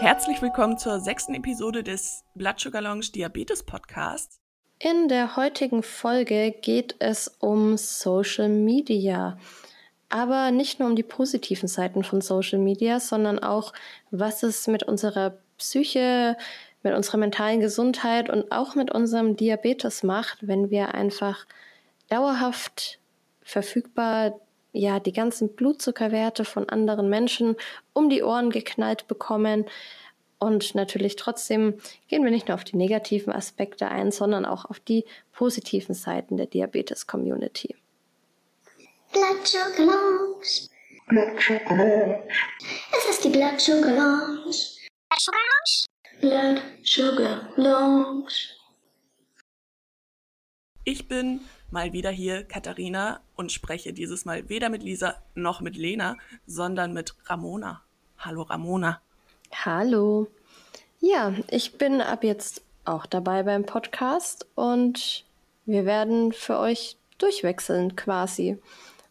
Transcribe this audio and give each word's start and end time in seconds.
Herzlich 0.00 0.40
willkommen 0.40 0.78
zur 0.78 0.98
sechsten 0.98 1.34
Episode 1.34 1.82
des 1.82 2.24
Blood 2.34 2.58
Sugar 2.58 2.80
Lounge 2.80 3.10
Diabetes 3.14 3.62
Podcasts. 3.62 4.40
In 4.78 5.08
der 5.08 5.36
heutigen 5.36 5.82
Folge 5.82 6.52
geht 6.52 6.96
es 7.00 7.28
um 7.38 7.76
Social 7.76 8.48
Media. 8.48 9.36
Aber 10.08 10.52
nicht 10.52 10.80
nur 10.80 10.88
um 10.88 10.96
die 10.96 11.02
positiven 11.02 11.68
Seiten 11.68 12.02
von 12.02 12.22
Social 12.22 12.58
Media, 12.58 12.98
sondern 12.98 13.40
auch, 13.40 13.74
was 14.10 14.42
es 14.42 14.66
mit 14.68 14.84
unserer 14.84 15.36
Psyche, 15.58 16.38
mit 16.82 16.94
unserer 16.94 17.18
mentalen 17.18 17.60
Gesundheit 17.60 18.30
und 18.30 18.50
auch 18.52 18.74
mit 18.74 18.90
unserem 18.90 19.36
Diabetes 19.36 20.02
macht, 20.02 20.48
wenn 20.48 20.70
wir 20.70 20.94
einfach 20.94 21.46
dauerhaft 22.08 23.00
verfügbar 23.42 24.40
ja 24.72 25.00
die 25.00 25.12
ganzen 25.12 25.54
Blutzuckerwerte 25.54 26.44
von 26.44 26.68
anderen 26.68 27.08
Menschen 27.08 27.56
um 27.92 28.10
die 28.10 28.22
Ohren 28.22 28.50
geknallt 28.50 29.08
bekommen. 29.08 29.66
Und 30.38 30.74
natürlich 30.74 31.16
trotzdem 31.16 31.74
gehen 32.08 32.24
wir 32.24 32.30
nicht 32.30 32.48
nur 32.48 32.54
auf 32.54 32.64
die 32.64 32.76
negativen 32.76 33.32
Aspekte 33.32 33.88
ein, 33.88 34.10
sondern 34.10 34.46
auch 34.46 34.64
auf 34.64 34.80
die 34.80 35.04
positiven 35.32 35.94
Seiten 35.94 36.36
der 36.36 36.46
Diabetes-Community. 36.46 37.74
Blood 39.12 39.46
Sugar 39.46 39.78
Lounge. 39.78 40.68
Blood 41.08 41.42
Sugar 41.42 41.76
Lounge. 41.76 42.28
Es 42.96 43.10
ist 43.10 43.24
die 43.24 43.28
Blood 43.28 43.60
Sugar 43.60 43.92
Lounge. 43.92 44.56
Blood 45.10 45.18
Sugar 45.18 45.40
Lounge. 45.50 45.90
Blood 46.20 46.62
Sugar 46.84 47.48
Lounge. 47.56 48.32
Ich 50.84 51.08
bin 51.08 51.40
mal 51.72 51.92
wieder 51.92 52.10
hier 52.10 52.44
Katharina 52.44 53.20
und 53.36 53.52
spreche 53.52 53.92
dieses 53.92 54.24
Mal 54.24 54.48
weder 54.48 54.68
mit 54.68 54.82
Lisa 54.82 55.14
noch 55.34 55.60
mit 55.60 55.76
Lena, 55.76 56.16
sondern 56.46 56.92
mit 56.92 57.14
Ramona. 57.26 57.82
Hallo 58.18 58.42
Ramona. 58.42 59.00
Hallo. 59.52 60.28
Ja, 61.00 61.34
ich 61.48 61.78
bin 61.78 62.00
ab 62.00 62.24
jetzt 62.24 62.62
auch 62.84 63.06
dabei 63.06 63.42
beim 63.42 63.64
Podcast 63.64 64.46
und 64.54 65.24
wir 65.64 65.84
werden 65.86 66.32
für 66.32 66.58
euch 66.58 66.96
durchwechseln 67.18 67.96
quasi. 67.96 68.58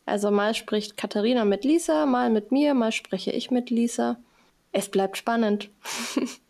Also 0.05 0.31
mal 0.31 0.55
spricht 0.55 0.97
Katharina 0.97 1.45
mit 1.45 1.63
Lisa, 1.63 2.05
mal 2.05 2.29
mit 2.29 2.51
mir, 2.51 2.73
mal 2.73 2.91
spreche 2.91 3.31
ich 3.31 3.51
mit 3.51 3.69
Lisa. 3.69 4.17
Es 4.71 4.89
bleibt 4.89 5.17
spannend. 5.17 5.69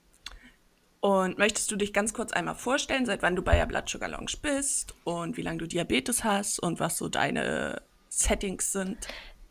Und 1.01 1.37
möchtest 1.37 1.71
du 1.71 1.77
dich 1.77 1.93
ganz 1.93 2.13
kurz 2.13 2.33
einmal 2.33 2.55
vorstellen, 2.55 3.05
seit 3.05 3.21
wann 3.21 3.35
du 3.35 3.41
bei 3.41 3.55
der 3.55 3.65
Blood 3.65 3.87
Sugar 3.87 4.09
Lounge 4.09 4.33
bist 4.41 4.93
und 5.05 5.37
wie 5.37 5.41
lange 5.41 5.59
du 5.59 5.67
Diabetes 5.67 6.25
hast 6.25 6.59
und 6.59 6.79
was 6.79 6.97
so 6.97 7.07
deine 7.07 7.81
Settings 8.09 8.73
sind? 8.73 8.97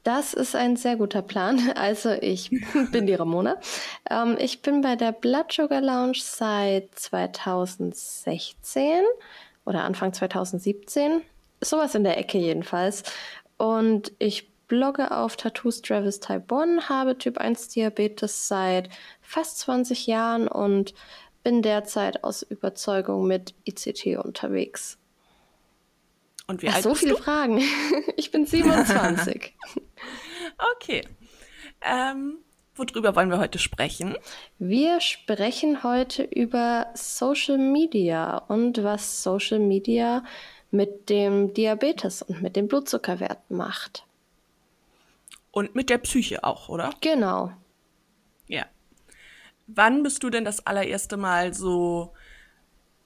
Das 0.03 0.35
ist 0.35 0.55
ein 0.55 0.77
sehr 0.77 0.97
guter 0.97 1.23
Plan. 1.23 1.73
Also 1.77 2.11
ich 2.11 2.51
bin 2.93 3.07
die 3.07 3.15
Ramona. 3.15 3.57
Ähm, 4.11 4.37
ich 4.39 4.63
bin 4.63 4.83
bei 4.83 4.97
der 4.97 5.13
Blood 5.13 5.53
Sugar 5.53 5.81
Lounge 5.81 6.19
seit 6.21 6.99
2016 6.99 9.05
oder 9.65 9.85
Anfang 9.85 10.13
2017. 10.13 11.23
Sowas 11.63 11.95
in 11.95 12.05
der 12.05 12.19
Ecke 12.19 12.39
jedenfalls. 12.39 13.05
Und 13.57 14.13
ich 14.19 14.49
blogge 14.69 15.11
auf 15.11 15.37
Tattoos 15.37 15.83
Travis 15.83 16.21
1, 16.23 16.89
habe 16.89 17.19
Typ 17.19 17.39
1 17.39 17.69
Diabetes 17.69 18.49
seit 18.49 18.91
fast 19.23 19.59
20 19.61 20.07
Jahren 20.07 20.47
und 20.47 20.95
bin 21.49 21.63
derzeit 21.63 22.25
aus 22.25 22.43
Überzeugung 22.43 23.27
mit 23.27 23.55
ICT 23.65 24.19
unterwegs. 24.23 24.99
Und 26.47 26.61
wie 26.61 26.69
Ach, 26.69 26.75
alt 26.75 26.83
so 26.83 26.91
bist 26.91 27.01
viele 27.01 27.15
du? 27.15 27.23
Fragen. 27.23 27.63
Ich 28.19 28.31
bin 28.31 28.45
27. 28.45 29.57
okay. 30.75 31.09
Ähm, 31.81 32.37
worüber 32.77 33.17
wollen 33.17 33.31
wir 33.31 33.39
heute 33.39 33.59
sprechen? 33.59 34.15
Wir 34.59 35.01
sprechen 35.01 35.83
heute 35.83 36.23
über 36.23 36.89
Social 36.93 37.57
Media 37.57 38.37
und 38.37 38.85
was 38.85 39.23
Social 39.23 39.59
Media 39.59 40.25
mit 40.71 41.09
dem 41.09 41.55
Diabetes 41.55 42.21
und 42.21 42.43
mit 42.43 42.57
den 42.57 42.69
Blutzuckerwerten 42.69 43.57
macht. 43.57 44.05
Und 45.51 45.75
mit 45.75 45.89
der 45.89 45.97
Psyche 45.97 46.45
auch, 46.45 46.69
oder? 46.69 46.91
Genau. 47.01 47.53
Ja. 48.49 48.67
Wann 49.69 50.03
bist 50.03 50.23
du 50.23 50.31
denn 50.31 50.45
das 50.45 50.67
allererste 50.67 51.17
Mal 51.17 51.55
so 51.55 52.13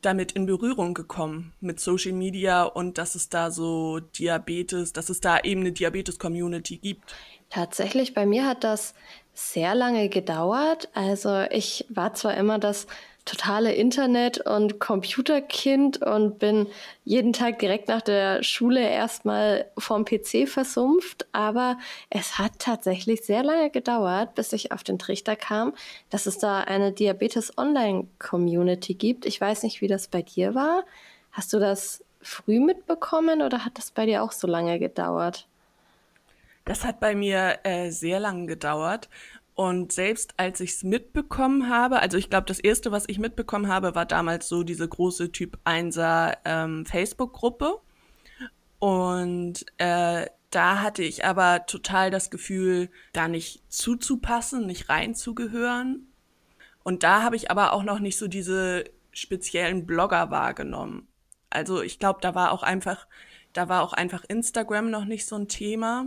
damit 0.00 0.32
in 0.32 0.46
Berührung 0.46 0.94
gekommen 0.94 1.52
mit 1.60 1.80
Social 1.80 2.12
Media 2.12 2.64
und 2.64 2.98
dass 2.98 3.14
es 3.14 3.28
da 3.28 3.50
so 3.50 4.00
Diabetes, 4.00 4.92
dass 4.92 5.08
es 5.08 5.20
da 5.20 5.40
eben 5.40 5.60
eine 5.60 5.72
Diabetes-Community 5.72 6.78
gibt? 6.78 7.14
Tatsächlich, 7.50 8.14
bei 8.14 8.26
mir 8.26 8.46
hat 8.46 8.64
das 8.64 8.94
sehr 9.34 9.74
lange 9.74 10.08
gedauert. 10.08 10.88
Also 10.94 11.42
ich 11.50 11.86
war 11.88 12.14
zwar 12.14 12.36
immer 12.36 12.58
das 12.58 12.86
totale 13.24 13.74
Internet- 13.74 14.46
und 14.46 14.80
Computerkind 14.80 16.02
und 16.02 16.38
bin 16.38 16.66
jeden 17.04 17.32
Tag 17.32 17.60
direkt 17.60 17.88
nach 17.88 18.02
der 18.02 18.42
Schule 18.42 18.80
erstmal 18.80 19.66
vom 19.78 20.04
PC 20.04 20.48
versumpft. 20.48 21.26
Aber 21.32 21.78
es 22.10 22.38
hat 22.38 22.58
tatsächlich 22.58 23.22
sehr 23.22 23.42
lange 23.42 23.70
gedauert, 23.70 24.34
bis 24.34 24.52
ich 24.52 24.72
auf 24.72 24.82
den 24.82 24.98
Trichter 24.98 25.36
kam, 25.36 25.74
dass 26.10 26.26
es 26.26 26.38
da 26.38 26.60
eine 26.60 26.92
Diabetes-Online-Community 26.92 28.94
gibt. 28.94 29.24
Ich 29.24 29.40
weiß 29.40 29.62
nicht, 29.62 29.80
wie 29.80 29.88
das 29.88 30.08
bei 30.08 30.22
dir 30.22 30.54
war. 30.54 30.84
Hast 31.30 31.52
du 31.52 31.58
das 31.58 32.04
früh 32.20 32.60
mitbekommen 32.60 33.42
oder 33.42 33.64
hat 33.64 33.78
das 33.78 33.90
bei 33.90 34.06
dir 34.06 34.22
auch 34.22 34.32
so 34.32 34.46
lange 34.46 34.78
gedauert? 34.78 35.46
Das 36.64 36.84
hat 36.84 37.00
bei 37.00 37.14
mir 37.14 37.58
äh, 37.64 37.90
sehr 37.90 38.20
lange 38.20 38.46
gedauert. 38.46 39.08
Und 39.54 39.92
selbst 39.92 40.34
als 40.38 40.60
ich 40.60 40.70
es 40.70 40.82
mitbekommen 40.82 41.68
habe, 41.68 42.00
also 42.00 42.16
ich 42.16 42.30
glaube, 42.30 42.46
das 42.46 42.58
erste, 42.58 42.90
was 42.90 43.04
ich 43.08 43.18
mitbekommen 43.18 43.68
habe, 43.68 43.94
war 43.94 44.06
damals 44.06 44.48
so 44.48 44.62
diese 44.62 44.88
große 44.88 45.30
Typ 45.30 45.58
1er 45.64 46.38
ähm, 46.44 46.86
Facebook-Gruppe. 46.86 47.78
Und 48.78 49.66
äh, 49.78 50.26
da 50.50 50.80
hatte 50.80 51.02
ich 51.02 51.24
aber 51.24 51.66
total 51.66 52.10
das 52.10 52.30
Gefühl, 52.30 52.90
da 53.12 53.28
nicht 53.28 53.62
zuzupassen, 53.68 54.66
nicht 54.66 54.88
reinzugehören. 54.88 56.08
Und 56.82 57.02
da 57.02 57.22
habe 57.22 57.36
ich 57.36 57.50
aber 57.50 57.74
auch 57.74 57.82
noch 57.82 58.00
nicht 58.00 58.16
so 58.16 58.28
diese 58.28 58.84
speziellen 59.12 59.86
Blogger 59.86 60.30
wahrgenommen. 60.30 61.06
Also 61.50 61.82
ich 61.82 61.98
glaube, 61.98 62.20
da 62.22 62.34
war 62.34 62.52
auch 62.52 62.62
einfach, 62.62 63.06
da 63.52 63.68
war 63.68 63.82
auch 63.82 63.92
einfach 63.92 64.24
Instagram 64.26 64.90
noch 64.90 65.04
nicht 65.04 65.26
so 65.26 65.36
ein 65.36 65.48
Thema. 65.48 66.06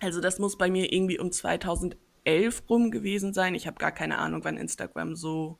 Also 0.00 0.20
das 0.20 0.38
muss 0.38 0.56
bei 0.56 0.70
mir 0.70 0.92
irgendwie 0.92 1.18
um 1.18 1.32
2011 1.32 2.05
elf 2.26 2.62
rum 2.68 2.90
gewesen 2.90 3.32
sein. 3.32 3.54
Ich 3.54 3.66
habe 3.66 3.78
gar 3.78 3.92
keine 3.92 4.18
Ahnung, 4.18 4.44
wann 4.44 4.56
Instagram 4.56 5.16
so 5.16 5.58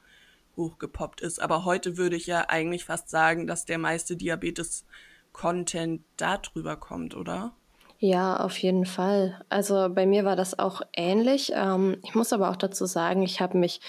hochgepoppt 0.56 1.20
ist. 1.20 1.40
Aber 1.40 1.64
heute 1.64 1.96
würde 1.96 2.16
ich 2.16 2.26
ja 2.26 2.46
eigentlich 2.48 2.84
fast 2.84 3.08
sagen, 3.10 3.46
dass 3.46 3.64
der 3.64 3.78
meiste 3.78 4.16
Diabetes-Content 4.16 6.02
darüber 6.16 6.76
kommt, 6.76 7.14
oder? 7.14 7.52
Ja, 7.98 8.36
auf 8.38 8.58
jeden 8.58 8.84
Fall. 8.84 9.40
Also 9.48 9.88
bei 9.90 10.06
mir 10.06 10.24
war 10.24 10.36
das 10.36 10.58
auch 10.58 10.82
ähnlich. 10.94 11.52
Ähm, 11.54 11.98
ich 12.02 12.14
muss 12.14 12.32
aber 12.32 12.50
auch 12.50 12.56
dazu 12.56 12.84
sagen, 12.86 13.22
ich 13.22 13.40
habe 13.40 13.56
mich 13.56 13.80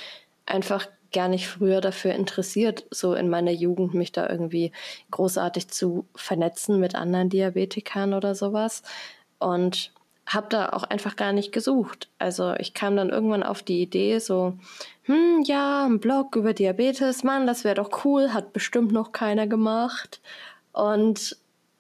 einfach 0.46 0.88
gar 1.14 1.28
nicht 1.28 1.48
früher 1.48 1.82
dafür 1.82 2.14
interessiert, 2.14 2.86
so 2.92 3.14
in 3.14 3.30
meiner 3.30 3.52
Jugend 3.52 3.94
mich 3.94 4.12
da 4.12 4.30
irgendwie 4.30 4.72
großartig 5.12 5.70
zu 5.70 6.06
vernetzen 6.16 6.80
mit 6.80 6.96
anderen 6.96 7.30
Diabetikern 7.30 8.14
oder 8.14 8.36
sowas. 8.36 8.84
Und 9.40 9.94
habe 10.28 10.48
da 10.50 10.70
auch 10.70 10.84
einfach 10.84 11.16
gar 11.16 11.32
nicht 11.32 11.52
gesucht. 11.52 12.10
Also 12.20 12.54
ich 12.60 12.74
kam 12.74 12.96
dann 12.96 13.10
irgendwann 13.10 13.44
auf 13.44 13.64
die 13.64 13.82
Idee, 13.82 14.20
so, 14.20 14.54
hm, 15.04 15.42
ja, 15.46 15.86
ein 15.86 16.00
Blog 16.00 16.36
über 16.36 16.54
Diabetes, 16.54 17.24
Mann, 17.24 17.48
das 17.48 17.64
wäre 17.64 17.76
doch 17.76 18.04
cool, 18.06 18.34
hat 18.34 18.54
bestimmt 18.54 18.92
noch 18.92 19.14
keiner 19.14 19.48
gemacht. 19.48 20.20
Und 20.74 21.38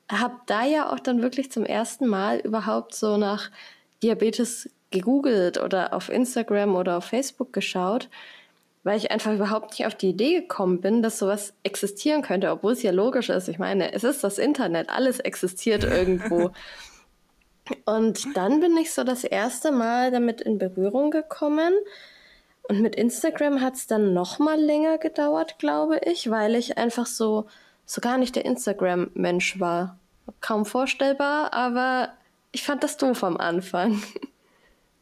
habe 0.09 0.35
da 0.45 0.65
ja 0.65 0.91
auch 0.91 0.99
dann 0.99 1.21
wirklich 1.21 1.51
zum 1.51 1.65
ersten 1.65 2.07
Mal 2.07 2.39
überhaupt 2.39 2.95
so 2.95 3.17
nach 3.17 3.51
Diabetes 4.01 4.69
gegoogelt 4.91 5.61
oder 5.61 5.93
auf 5.93 6.09
Instagram 6.09 6.75
oder 6.75 6.97
auf 6.97 7.05
Facebook 7.05 7.51
geschaut, 7.51 8.07
weil 8.83 8.97
ich 8.97 9.11
einfach 9.11 9.33
überhaupt 9.33 9.71
nicht 9.71 9.85
auf 9.85 9.95
die 9.95 10.09
Idee 10.09 10.39
gekommen 10.39 10.79
bin, 10.79 11.01
dass 11.01 11.19
sowas 11.19 11.53
existieren 11.63 12.21
könnte, 12.21 12.51
obwohl 12.51 12.71
es 12.71 12.83
ja 12.83 12.91
logisch 12.91 13.29
ist. 13.29 13.49
Ich 13.49 13.59
meine, 13.59 13.91
es 13.91 14.05
ist 14.05 14.23
das 14.23 14.37
Internet, 14.37 14.89
alles 14.89 15.19
existiert 15.19 15.83
irgendwo. 15.83 16.51
Und 17.85 18.35
dann 18.35 18.59
bin 18.59 18.75
ich 18.77 18.93
so 18.93 19.03
das 19.03 19.23
erste 19.23 19.71
Mal 19.71 20.11
damit 20.11 20.41
in 20.41 20.57
Berührung 20.57 21.11
gekommen. 21.11 21.73
Und 22.69 22.81
mit 22.81 22.95
Instagram 22.95 23.61
hat 23.61 23.75
es 23.75 23.87
dann 23.87 24.13
noch 24.13 24.39
mal 24.39 24.59
länger 24.59 24.97
gedauert, 24.97 25.57
glaube 25.59 25.99
ich, 26.03 26.29
weil 26.29 26.55
ich 26.55 26.77
einfach 26.77 27.05
so, 27.05 27.47
so 27.85 28.01
gar 28.01 28.17
nicht 28.17 28.35
der 28.35 28.45
Instagram-Mensch 28.45 29.59
war. 29.59 29.97
Kaum 30.41 30.65
vorstellbar, 30.65 31.53
aber 31.53 32.09
ich 32.51 32.63
fand 32.63 32.83
das 32.83 32.97
doof 32.97 33.23
am 33.23 33.37
Anfang. 33.37 34.01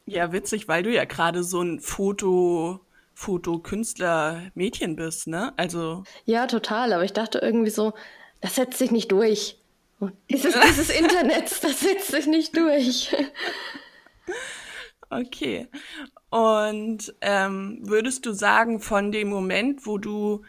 Ja, 0.08 0.30
witzig, 0.30 0.68
weil 0.68 0.84
du 0.84 0.92
ja 0.92 1.04
gerade 1.04 1.42
so 1.42 1.60
ein 1.60 1.80
Foto, 1.80 2.78
Fotokünstler-Mädchen 3.14 4.94
bist, 4.94 5.26
ne? 5.26 5.52
Also. 5.56 6.04
Ja, 6.24 6.46
total, 6.46 6.92
aber 6.92 7.02
ich 7.02 7.12
dachte 7.12 7.40
irgendwie 7.40 7.70
so, 7.70 7.92
das 8.40 8.54
setzt 8.54 8.78
sich 8.78 8.92
nicht 8.92 9.10
durch. 9.10 9.58
Dieses, 10.30 10.54
dieses 10.54 10.90
Internet, 10.90 11.44
das 11.62 11.80
setzt 11.80 12.08
sich 12.08 12.26
nicht 12.26 12.56
durch. 12.56 13.14
Okay. 15.08 15.68
Und 16.30 17.14
ähm, 17.20 17.78
würdest 17.82 18.26
du 18.26 18.32
sagen, 18.32 18.80
von 18.80 19.12
dem 19.12 19.28
Moment, 19.28 19.86
wo 19.86 19.98
du 19.98 20.42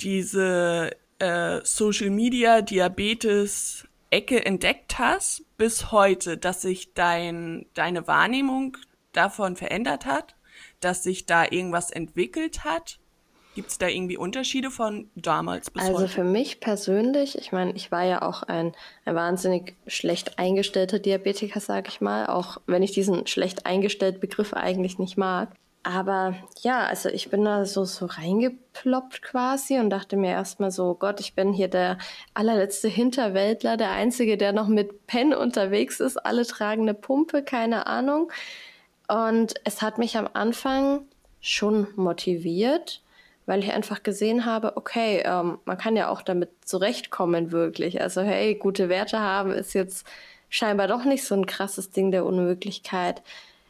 diese 0.00 0.92
äh, 1.18 1.60
Social 1.64 2.10
Media 2.10 2.62
Diabetes 2.62 3.88
Ecke 4.10 4.46
entdeckt 4.46 4.98
hast, 4.98 5.42
bis 5.56 5.90
heute, 5.90 6.38
dass 6.38 6.62
sich 6.62 6.94
dein, 6.94 7.66
deine 7.74 8.06
Wahrnehmung 8.06 8.76
davon 9.12 9.56
verändert 9.56 10.06
hat, 10.06 10.36
dass 10.80 11.02
sich 11.02 11.26
da 11.26 11.44
irgendwas 11.44 11.90
entwickelt 11.90 12.64
hat? 12.64 13.00
Gibt 13.56 13.70
es 13.70 13.78
da 13.78 13.88
irgendwie 13.88 14.18
Unterschiede 14.18 14.70
von 14.70 15.08
damals 15.14 15.70
bis 15.70 15.82
also 15.82 15.94
heute? 15.94 16.02
Also 16.02 16.14
für 16.14 16.24
mich 16.24 16.60
persönlich, 16.60 17.38
ich 17.38 17.52
meine, 17.52 17.72
ich 17.72 17.90
war 17.90 18.04
ja 18.04 18.20
auch 18.20 18.42
ein, 18.42 18.74
ein 19.06 19.14
wahnsinnig 19.14 19.74
schlecht 19.86 20.38
eingestellter 20.38 20.98
Diabetiker, 20.98 21.58
sage 21.58 21.88
ich 21.88 22.02
mal, 22.02 22.26
auch 22.26 22.58
wenn 22.66 22.82
ich 22.82 22.92
diesen 22.92 23.26
schlecht 23.26 23.64
eingestellt 23.64 24.20
Begriff 24.20 24.52
eigentlich 24.52 24.98
nicht 24.98 25.16
mag. 25.16 25.48
Aber 25.84 26.34
ja, 26.60 26.84
also 26.84 27.08
ich 27.08 27.30
bin 27.30 27.46
da 27.46 27.64
so, 27.64 27.86
so 27.86 28.04
reingeploppt 28.04 29.22
quasi 29.22 29.78
und 29.78 29.88
dachte 29.88 30.18
mir 30.18 30.32
erstmal 30.32 30.70
so, 30.70 30.92
Gott, 30.92 31.18
ich 31.20 31.34
bin 31.34 31.54
hier 31.54 31.68
der 31.68 31.96
allerletzte 32.34 32.88
Hinterwäldler, 32.88 33.78
der 33.78 33.92
Einzige, 33.92 34.36
der 34.36 34.52
noch 34.52 34.68
mit 34.68 35.06
Pen 35.06 35.32
unterwegs 35.32 36.00
ist. 36.00 36.18
Alle 36.18 36.44
tragen 36.44 36.82
eine 36.82 36.92
Pumpe, 36.92 37.42
keine 37.42 37.86
Ahnung. 37.86 38.30
Und 39.08 39.54
es 39.64 39.80
hat 39.80 39.96
mich 39.96 40.18
am 40.18 40.28
Anfang 40.34 41.06
schon 41.40 41.86
motiviert, 41.96 43.00
weil 43.46 43.62
ich 43.62 43.72
einfach 43.72 44.02
gesehen 44.02 44.44
habe, 44.44 44.76
okay, 44.76 45.22
ähm, 45.24 45.58
man 45.64 45.78
kann 45.78 45.96
ja 45.96 46.08
auch 46.08 46.22
damit 46.22 46.50
zurechtkommen, 46.64 47.52
wirklich. 47.52 48.00
Also, 48.00 48.22
hey, 48.22 48.56
gute 48.56 48.88
Werte 48.88 49.20
haben 49.20 49.52
ist 49.52 49.72
jetzt 49.72 50.06
scheinbar 50.48 50.88
doch 50.88 51.04
nicht 51.04 51.24
so 51.24 51.34
ein 51.34 51.46
krasses 51.46 51.90
Ding 51.90 52.10
der 52.10 52.24
Unmöglichkeit. 52.24 53.22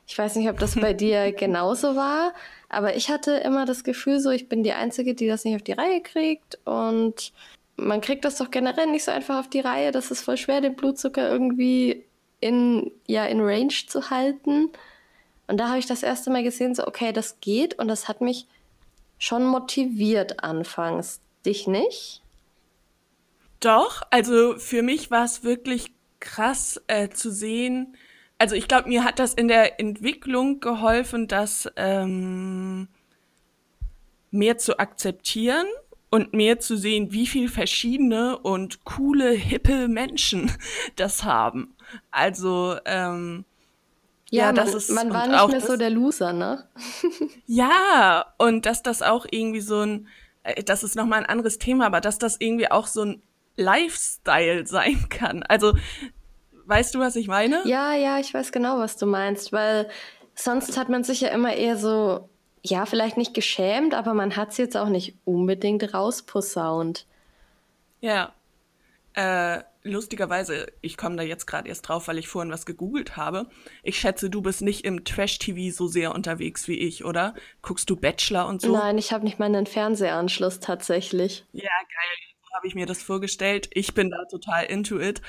Ich 0.07 0.17
weiß 0.17 0.37
nicht, 0.37 0.49
ob 0.49 0.59
das 0.59 0.75
bei 0.77 0.93
dir 0.95 1.33
genauso 1.33 1.97
war, 1.97 2.33
aber 2.69 2.97
ich 2.97 3.11
hatte 3.11 3.33
immer 3.33 3.67
das 3.67 3.85
Gefühl, 3.85 4.21
so 4.21 4.31
ich 4.31 4.49
bin 4.49 4.63
die 4.63 4.73
Einzige, 4.73 5.15
die 5.15 5.29
das 5.29 5.45
nicht 5.45 5.57
auf 5.57 5.63
die 5.63 5.73
Reihe 5.73 6.01
kriegt 6.01 6.59
und 6.65 7.33
man 7.77 8.01
kriegt 8.01 8.25
das 8.25 8.37
doch 8.37 8.51
generell 8.51 8.87
nicht 8.87 9.05
so 9.05 9.11
einfach 9.11 9.39
auf 9.39 9.49
die 9.49 9.61
Reihe. 9.61 9.93
Das 9.93 10.11
ist 10.11 10.23
voll 10.23 10.39
schwer, 10.39 10.63
den 10.63 10.77
Blutzucker 10.77 11.29
irgendwie 11.29 12.05
in, 12.41 12.91
ja, 13.07 13.27
in 13.27 13.41
Range 13.41 13.75
zu 13.87 14.11
halten. 14.11 14.71
Und 15.47 15.59
da 15.59 15.69
habe 15.69 15.79
ich 15.79 15.87
das 15.87 16.03
erste 16.03 16.31
Mal 16.31 16.43
gesehen, 16.43 16.75
so, 16.75 16.87
okay, 16.87 17.13
das 17.13 17.41
geht 17.41 17.79
und 17.79 17.89
das 17.89 18.09
hat 18.09 18.21
mich 18.23 18.47
schon 19.19 19.47
motiviert 19.47 20.43
anfangs. 20.43 21.21
Dich 21.45 21.67
nicht? 21.67 22.23
Doch, 23.61 24.03
also 24.11 24.59
für 24.59 24.83
mich 24.83 25.11
war 25.11 25.25
es 25.25 25.45
wirklich 25.45 25.93
krass 26.21 26.81
äh, 26.89 27.09
zu 27.09 27.31
sehen, 27.31 27.97
also 28.39 28.55
ich 28.55 28.69
glaube, 28.69 28.89
mir 28.89 29.05
hat 29.05 29.19
das 29.19 29.35
in 29.35 29.49
der 29.49 29.81
Entwicklung 29.81 30.61
geholfen, 30.61 31.27
das 31.27 31.71
ähm, 31.77 32.89
mehr 34.31 34.59
zu 34.59 34.79
akzeptieren 34.79 35.67
und 36.11 36.35
mehr 36.35 36.61
zu 36.61 36.77
sehen, 36.77 37.13
wie 37.13 37.27
viel 37.27 37.49
verschiedene 37.49 38.39
und 38.39 38.85
coole, 38.85 39.31
hippe 39.31 39.89
Menschen 39.89 40.53
das 40.97 41.25
haben. 41.25 41.75
Also 42.11 42.77
ähm, 42.85 43.45
ja, 44.31 44.47
ja, 44.47 44.53
das 44.53 44.71
man, 44.71 44.77
ist 44.77 44.91
man 44.91 45.13
war 45.13 45.27
nicht 45.29 45.49
mehr 45.49 45.61
das, 45.61 45.69
so 45.69 45.77
der 45.77 45.91
Loser, 45.91 46.33
ne? 46.33 46.69
ja, 47.47 48.27
und 48.39 48.67
dass 48.67 48.83
das 48.83 49.03
auch 49.03 49.27
irgendwie 49.31 49.61
so 49.61 49.81
ein, 49.81 50.09
äh, 50.43 50.63
das 50.63 50.83
ist 50.83 50.97
nochmal 50.97 51.21
ein 51.21 51.27
anderes 51.27 51.59
Thema, 51.59 51.87
aber 51.87 52.01
dass 52.01 52.19
das 52.19 52.37
irgendwie 52.41 52.71
auch 52.71 52.87
so 52.87 53.03
ein 53.03 53.23
Lifestyle 53.57 54.67
sein 54.67 55.09
kann. 55.09 55.43
Also 55.45 55.75
Weißt 56.67 56.95
du, 56.97 56.99
was 56.99 57.15
ich 57.15 57.29
meine? 57.29 57.63
Ja, 57.65 57.95
ja, 57.95 58.19
ich 58.19 58.35
weiß 58.35 58.51
genau, 58.51 58.79
was 58.79 58.97
du 58.97 59.07
meinst, 59.07 59.53
weil 59.53 59.89
sonst 60.35 60.77
hat 60.77 60.89
man 60.89 61.05
sich 61.05 61.21
ja 61.21 61.29
immer 61.29 61.55
eher 61.55 61.77
so, 61.77 62.29
ja, 62.63 62.87
vielleicht 62.87 63.17
nicht 63.17 63.35
geschämt, 63.35 63.95
aber 63.95 64.15
man 64.15 64.35
hat 64.35 64.51
es 64.51 64.57
jetzt 64.57 64.77
auch 64.77 64.89
nicht 64.89 65.15
unbedingt 65.25 65.95
rausposaunt. 65.95 67.07
Ja. 68.01 68.33
Äh, 69.15 69.63
lustigerweise, 69.87 70.67
ich 70.81 70.97
komme 70.97 71.17
da 71.17 71.23
jetzt 71.23 71.47
gerade 71.47 71.69
erst 71.69 71.89
drauf, 71.89 72.09
weil 72.09 72.19
ich 72.19 72.29
vorhin 72.29 72.53
was 72.53 72.67
gegoogelt 72.67 73.17
habe. 73.17 73.49
Ich 73.83 73.99
schätze, 73.99 74.31
du 74.31 74.43
bist 74.43 74.63
nicht 74.63 74.85
im 74.85 75.05
Trash-TV 75.05 75.75
so 75.75 75.87
sehr 75.87 76.15
unterwegs 76.15 76.69
wie 76.69 76.79
ich, 76.79 77.05
oder? 77.05 77.35
Guckst 77.63 77.89
du 77.91 77.97
Bachelor 77.97 78.47
und 78.47 78.61
so? 78.61 78.73
Nein, 78.73 78.99
ich 78.99 79.13
habe 79.13 79.25
nicht 79.25 79.39
mal 79.39 79.47
einen 79.47 79.67
Fernsehanschluss 79.67 80.61
tatsächlich. 80.61 81.47
Ja, 81.53 81.63
geil 81.63 82.27
habe 82.57 82.67
ich 82.67 82.75
mir 82.75 82.87
das 82.87 83.03
vorgestellt. 83.03 83.69
Ich 83.75 83.93
bin 83.93 84.11
da 84.11 84.25
total 84.25 84.65
into 84.65 84.99
it 84.99 85.21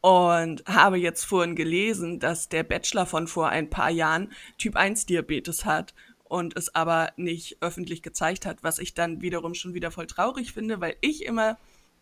und 0.00 0.64
habe 0.66 0.98
jetzt 0.98 1.24
vorhin 1.24 1.54
gelesen, 1.54 2.18
dass 2.18 2.48
der 2.48 2.64
Bachelor 2.64 3.06
von 3.06 3.28
vor 3.28 3.48
ein 3.48 3.70
paar 3.70 3.90
Jahren 3.90 4.32
Typ 4.58 4.74
1 4.74 5.06
Diabetes 5.06 5.64
hat 5.64 5.94
und 6.24 6.56
es 6.56 6.74
aber 6.74 7.12
nicht 7.16 7.58
öffentlich 7.60 8.02
gezeigt 8.02 8.46
hat, 8.46 8.64
was 8.64 8.80
ich 8.80 8.94
dann 8.94 9.22
wiederum 9.22 9.54
schon 9.54 9.74
wieder 9.74 9.90
voll 9.92 10.08
traurig 10.08 10.52
finde, 10.52 10.80
weil 10.80 10.96
ich 11.00 11.24
immer 11.24 11.56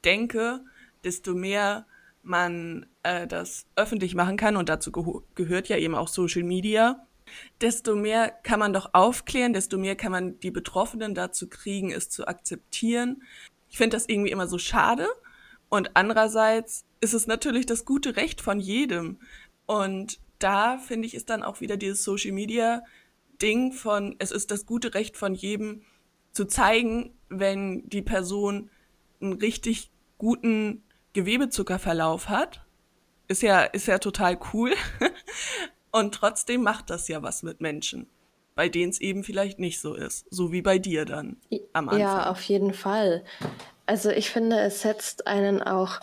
denke, 0.04 0.60
desto 1.04 1.34
mehr 1.34 1.86
man 2.22 2.86
äh, 3.02 3.26
das 3.26 3.66
öffentlich 3.76 4.14
machen 4.14 4.36
kann 4.36 4.56
und 4.56 4.68
dazu 4.68 4.92
ge 4.92 5.04
gehört 5.34 5.68
ja 5.68 5.76
eben 5.76 5.94
auch 5.94 6.08
Social 6.08 6.42
Media, 6.42 7.06
desto 7.60 7.96
mehr 7.96 8.30
kann 8.30 8.60
man 8.60 8.72
doch 8.72 8.90
aufklären, 8.92 9.52
desto 9.52 9.78
mehr 9.78 9.96
kann 9.96 10.12
man 10.12 10.38
die 10.40 10.50
Betroffenen 10.50 11.14
dazu 11.14 11.48
kriegen, 11.48 11.92
es 11.92 12.10
zu 12.10 12.26
akzeptieren, 12.26 13.22
ich 13.70 13.78
finde 13.78 13.96
das 13.96 14.08
irgendwie 14.08 14.30
immer 14.30 14.48
so 14.48 14.58
schade. 14.58 15.08
Und 15.68 15.92
andererseits 15.94 16.84
ist 17.00 17.14
es 17.14 17.26
natürlich 17.26 17.64
das 17.64 17.84
gute 17.84 18.16
Recht 18.16 18.40
von 18.40 18.58
jedem. 18.58 19.20
Und 19.66 20.18
da 20.40 20.78
finde 20.78 21.06
ich, 21.06 21.14
ist 21.14 21.30
dann 21.30 21.44
auch 21.44 21.60
wieder 21.60 21.76
dieses 21.76 22.02
Social 22.02 22.32
Media 22.32 22.82
Ding 23.40 23.72
von, 23.72 24.16
es 24.18 24.32
ist 24.32 24.50
das 24.50 24.66
gute 24.66 24.94
Recht 24.94 25.16
von 25.16 25.34
jedem 25.34 25.82
zu 26.32 26.44
zeigen, 26.44 27.14
wenn 27.28 27.88
die 27.88 28.02
Person 28.02 28.68
einen 29.20 29.34
richtig 29.34 29.90
guten 30.18 30.82
Gewebezuckerverlauf 31.12 32.28
hat. 32.28 32.60
Ist 33.28 33.42
ja, 33.42 33.62
ist 33.62 33.86
ja 33.86 33.98
total 33.98 34.38
cool. 34.52 34.72
Und 35.92 36.14
trotzdem 36.14 36.62
macht 36.62 36.90
das 36.90 37.08
ja 37.08 37.22
was 37.22 37.42
mit 37.42 37.60
Menschen 37.60 38.08
bei 38.60 38.68
denen 38.68 38.90
es 38.90 39.00
eben 39.00 39.24
vielleicht 39.24 39.58
nicht 39.58 39.80
so 39.80 39.94
ist. 39.94 40.26
So 40.30 40.52
wie 40.52 40.60
bei 40.60 40.78
dir 40.78 41.06
dann 41.06 41.38
am 41.72 41.88
Anfang. 41.88 41.98
Ja, 41.98 42.30
auf 42.30 42.42
jeden 42.42 42.74
Fall. 42.74 43.24
Also 43.86 44.10
ich 44.10 44.28
finde, 44.28 44.60
es 44.60 44.82
setzt 44.82 45.26
einen 45.26 45.62
auch 45.62 45.98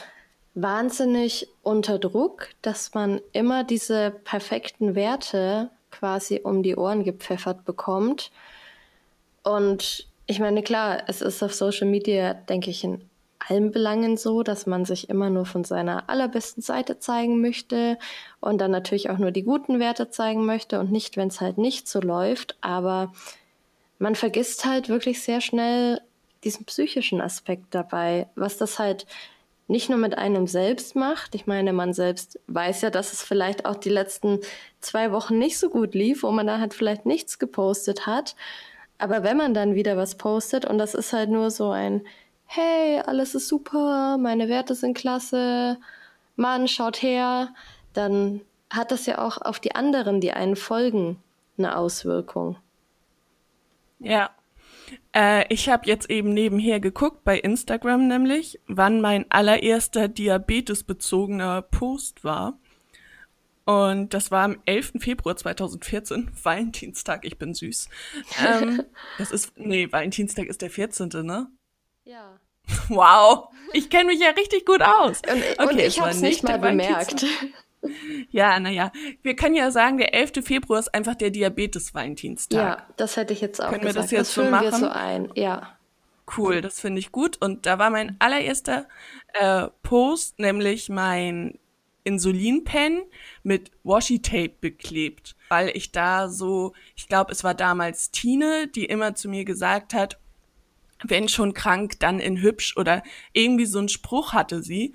wahnsinnig 0.55 1.49
unter 1.61 1.99
Druck, 1.99 2.49
dass 2.63 2.95
man 2.95 3.21
immer 3.31 3.63
diese 3.63 4.09
perfekten 4.09 4.95
Werte 4.95 5.69
quasi 5.91 6.41
um 6.43 6.63
die 6.63 6.75
Ohren 6.75 7.03
gepfeffert 7.03 7.63
bekommt. 7.63 8.31
Und 9.43 10.07
ich 10.25 10.39
meine, 10.39 10.63
klar, 10.63 11.03
es 11.05 11.21
ist 11.21 11.43
auf 11.43 11.53
Social 11.53 11.87
Media, 11.87 12.33
denke 12.33 12.71
ich, 12.71 12.83
ein 12.83 13.07
allen 13.39 13.71
Belangen 13.71 14.17
so, 14.17 14.43
dass 14.43 14.65
man 14.65 14.85
sich 14.85 15.09
immer 15.09 15.29
nur 15.29 15.45
von 15.45 15.63
seiner 15.63 16.09
allerbesten 16.09 16.61
Seite 16.61 16.99
zeigen 16.99 17.41
möchte 17.41 17.97
und 18.39 18.59
dann 18.59 18.71
natürlich 18.71 19.09
auch 19.09 19.17
nur 19.17 19.31
die 19.31 19.43
guten 19.43 19.79
Werte 19.79 20.09
zeigen 20.09 20.45
möchte 20.45 20.79
und 20.79 20.91
nicht, 20.91 21.17
wenn 21.17 21.27
es 21.27 21.41
halt 21.41 21.57
nicht 21.57 21.87
so 21.87 21.99
läuft. 21.99 22.57
Aber 22.61 23.13
man 23.99 24.15
vergisst 24.15 24.65
halt 24.65 24.89
wirklich 24.89 25.21
sehr 25.21 25.41
schnell 25.41 26.01
diesen 26.43 26.65
psychischen 26.65 27.21
Aspekt 27.21 27.65
dabei, 27.71 28.27
was 28.35 28.57
das 28.57 28.79
halt 28.79 29.05
nicht 29.67 29.89
nur 29.89 29.97
mit 29.97 30.17
einem 30.17 30.47
selbst 30.47 30.95
macht. 30.95 31.35
Ich 31.35 31.45
meine, 31.45 31.73
man 31.73 31.93
selbst 31.93 32.39
weiß 32.47 32.81
ja, 32.81 32.89
dass 32.89 33.11
es 33.11 33.21
vielleicht 33.21 33.65
auch 33.65 33.75
die 33.75 33.89
letzten 33.89 34.39
zwei 34.79 35.11
Wochen 35.11 35.37
nicht 35.37 35.59
so 35.59 35.69
gut 35.69 35.93
lief, 35.93 36.23
wo 36.23 36.31
man 36.31 36.47
da 36.47 36.59
halt 36.59 36.73
vielleicht 36.73 37.05
nichts 37.05 37.37
gepostet 37.37 38.07
hat. 38.07 38.35
Aber 38.97 39.23
wenn 39.23 39.37
man 39.37 39.53
dann 39.53 39.75
wieder 39.75 39.97
was 39.97 40.15
postet 40.15 40.65
und 40.65 40.77
das 40.77 40.93
ist 40.93 41.13
halt 41.13 41.29
nur 41.29 41.51
so 41.51 41.69
ein 41.69 42.01
hey, 42.47 42.99
alles 43.05 43.35
ist 43.35 43.47
super, 43.47 44.17
meine 44.17 44.49
Werte 44.49 44.73
sind 44.73 44.97
klasse, 44.97 45.77
Mann, 46.35 46.67
schaut 46.67 47.01
her, 47.01 47.53
dann 47.93 48.41
hat 48.69 48.91
das 48.91 49.05
ja 49.05 49.19
auch 49.19 49.41
auf 49.41 49.59
die 49.59 49.75
anderen, 49.75 50.21
die 50.21 50.31
einen 50.31 50.55
folgen, 50.55 51.21
eine 51.57 51.77
Auswirkung. 51.77 52.57
Ja. 53.99 54.31
Äh, 55.13 55.51
ich 55.53 55.69
habe 55.69 55.87
jetzt 55.87 56.09
eben 56.09 56.33
nebenher 56.33 56.79
geguckt, 56.79 57.23
bei 57.23 57.37
Instagram 57.37 58.07
nämlich, 58.07 58.59
wann 58.67 59.01
mein 59.01 59.25
allererster 59.29 60.07
diabetesbezogener 60.07 61.61
Post 61.61 62.23
war. 62.23 62.57
Und 63.65 64.13
das 64.13 64.31
war 64.31 64.45
am 64.45 64.61
11. 64.65 64.93
Februar 64.99 65.35
2014, 65.35 66.31
Valentinstag, 66.43 67.25
ich 67.25 67.37
bin 67.37 67.53
süß. 67.53 67.89
Ähm, 68.45 68.83
das 69.17 69.31
ist, 69.31 69.57
nee, 69.57 69.91
Valentinstag 69.91 70.45
ist 70.45 70.61
der 70.61 70.69
14., 70.69 71.09
ne? 71.23 71.47
Ja. 72.07 72.39
Wow, 72.89 73.49
ich 73.73 73.89
kenne 73.89 74.05
mich 74.05 74.19
ja 74.21 74.29
richtig 74.29 74.65
gut 74.65 74.81
aus. 74.81 75.21
Und, 75.29 75.43
okay, 75.57 75.69
und 75.69 75.79
ich 75.79 75.99
habe 75.99 76.11
es 76.11 76.21
nicht 76.21 76.43
mal 76.43 76.59
bemerkt. 76.59 77.25
Ja, 78.31 78.59
naja, 78.59 78.91
wir 79.21 79.35
können 79.35 79.53
ja 79.53 79.69
sagen, 79.69 79.99
der 79.99 80.13
11. 80.13 80.43
Februar 80.43 80.79
ist 80.79 80.93
einfach 80.93 81.13
der 81.13 81.29
Diabetes-Valentinstag. 81.29 82.57
Ja, 82.57 82.87
das 82.97 83.15
hätte 83.15 83.33
ich 83.33 83.39
jetzt 83.39 83.61
auch 83.61 83.69
können 83.69 83.81
gesagt. 83.81 83.95
Wir 83.95 84.01
das 84.01 84.11
jetzt 84.11 84.35
das 84.37 84.45
so 84.45 84.49
machen? 84.49 84.63
wir 84.63 84.71
so 84.73 84.89
ein, 84.89 85.31
ja. 85.35 85.77
Cool, 86.35 86.61
das 86.61 86.81
finde 86.81 86.99
ich 86.99 87.11
gut. 87.11 87.37
Und 87.39 87.67
da 87.67 87.77
war 87.77 87.91
mein 87.91 88.17
allererster 88.19 88.87
äh, 89.33 89.67
Post, 89.83 90.39
nämlich 90.39 90.89
mein 90.89 91.59
Insulinpen 92.03 93.03
mit 93.43 93.71
Washi-Tape 93.83 94.55
beklebt, 94.59 95.35
weil 95.49 95.69
ich 95.75 95.91
da 95.91 96.29
so, 96.29 96.73
ich 96.95 97.07
glaube, 97.07 97.31
es 97.31 97.43
war 97.43 97.53
damals 97.53 98.09
Tine, 98.09 98.67
die 98.67 98.85
immer 98.85 99.13
zu 99.13 99.29
mir 99.29 99.45
gesagt 99.45 99.93
hat, 99.93 100.17
wenn 101.03 101.29
schon 101.29 101.53
krank, 101.53 101.99
dann 101.99 102.19
in 102.19 102.41
hübsch 102.41 102.75
oder 102.77 103.03
irgendwie 103.33 103.65
so 103.65 103.79
ein 103.79 103.89
Spruch 103.89 104.33
hatte 104.33 104.61
sie, 104.63 104.93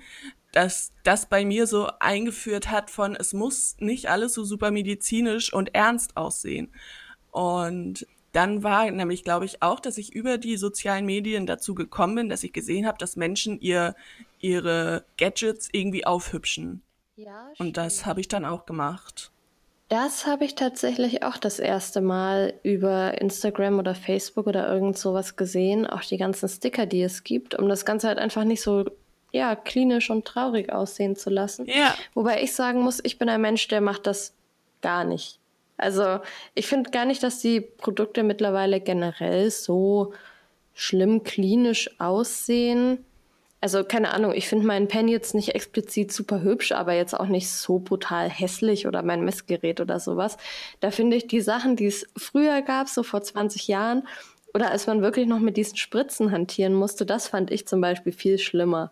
dass 0.51 0.91
das 1.03 1.27
bei 1.27 1.45
mir 1.45 1.65
so 1.65 1.89
eingeführt 1.99 2.69
hat 2.69 2.91
von, 2.91 3.15
es 3.15 3.33
muss 3.33 3.75
nicht 3.79 4.09
alles 4.09 4.33
so 4.33 4.43
super 4.43 4.71
medizinisch 4.71 5.51
und 5.51 5.73
ernst 5.73 6.15
aussehen. 6.15 6.71
Und 7.31 8.05
dann 8.33 8.63
war 8.63 8.89
nämlich, 8.89 9.23
glaube 9.23 9.45
ich, 9.45 9.61
auch, 9.61 9.79
dass 9.79 9.97
ich 9.97 10.13
über 10.13 10.37
die 10.37 10.57
sozialen 10.57 11.05
Medien 11.05 11.45
dazu 11.45 11.75
gekommen 11.75 12.15
bin, 12.15 12.29
dass 12.29 12.43
ich 12.43 12.53
gesehen 12.53 12.85
habe, 12.85 12.97
dass 12.97 13.15
Menschen 13.15 13.59
ihr, 13.59 13.95
ihre 14.39 15.05
Gadgets 15.17 15.69
irgendwie 15.71 16.05
aufhübschen. 16.05 16.83
Ja, 17.15 17.51
und 17.57 17.77
das 17.77 18.05
habe 18.05 18.21
ich 18.21 18.27
dann 18.27 18.45
auch 18.45 18.65
gemacht. 18.65 19.31
Das 19.89 20.25
habe 20.25 20.45
ich 20.45 20.55
tatsächlich 20.55 21.23
auch 21.23 21.37
das 21.37 21.59
erste 21.59 22.01
Mal 22.01 22.53
über 22.63 23.19
Instagram 23.21 23.79
oder 23.79 23.93
Facebook 23.93 24.47
oder 24.47 24.67
irgend 24.67 24.97
sowas 24.97 25.35
gesehen. 25.35 25.85
Auch 25.85 26.01
die 26.01 26.17
ganzen 26.17 26.49
Sticker, 26.49 26.85
die 26.85 27.03
es 27.03 27.23
gibt, 27.23 27.53
um 27.55 27.69
das 27.69 27.85
Ganze 27.85 28.07
halt 28.07 28.17
einfach 28.17 28.43
nicht 28.43 28.61
so 28.61 28.85
ja, 29.31 29.55
klinisch 29.55 30.09
und 30.09 30.25
traurig 30.25 30.71
aussehen 30.71 31.15
zu 31.15 31.29
lassen. 31.29 31.65
Ja. 31.65 31.95
Wobei 32.13 32.43
ich 32.43 32.53
sagen 32.53 32.81
muss, 32.81 32.99
ich 33.03 33.17
bin 33.17 33.29
ein 33.29 33.41
Mensch, 33.41 33.67
der 33.67 33.81
macht 33.81 34.07
das 34.07 34.35
gar 34.81 35.03
nicht. 35.03 35.39
Also 35.77 36.19
ich 36.53 36.67
finde 36.67 36.91
gar 36.91 37.05
nicht, 37.05 37.23
dass 37.23 37.39
die 37.39 37.59
Produkte 37.59 38.23
mittlerweile 38.23 38.79
generell 38.79 39.49
so 39.49 40.13
schlimm 40.73 41.23
klinisch 41.23 41.99
aussehen. 41.99 43.05
Also 43.63 43.85
keine 43.85 44.11
Ahnung, 44.11 44.33
ich 44.33 44.49
finde 44.49 44.67
meinen 44.67 44.89
Pen 44.89 45.07
jetzt 45.07 45.33
nicht 45.33 45.55
explizit 45.55 46.11
super 46.11 46.41
hübsch, 46.41 46.73
aber 46.73 46.95
jetzt 46.95 47.17
auch 47.17 47.27
nicht 47.27 47.49
so 47.49 47.79
brutal 47.79 48.29
hässlich 48.29 48.87
oder 48.87 49.03
mein 49.03 49.23
Messgerät 49.23 49.79
oder 49.79 50.01
sowas. 50.01 50.35
Da 50.81 50.91
finde 50.91 51.15
ich 51.15 51.27
die 51.27 51.39
Sachen, 51.39 51.77
die 51.77 51.85
es 51.85 52.05
früher 52.17 52.61
gab, 52.61 52.89
so 52.89 53.03
vor 53.03 53.21
20 53.21 53.69
Jahren, 53.69 54.05
oder 54.53 54.69
als 54.69 54.85
man 54.85 55.01
wirklich 55.01 55.27
noch 55.27 55.39
mit 55.39 55.55
diesen 55.55 55.77
Spritzen 55.77 56.33
hantieren 56.33 56.73
musste, 56.73 57.05
das 57.05 57.29
fand 57.29 57.51
ich 57.51 57.65
zum 57.65 57.79
Beispiel 57.79 58.11
viel 58.11 58.37
schlimmer. 58.37 58.91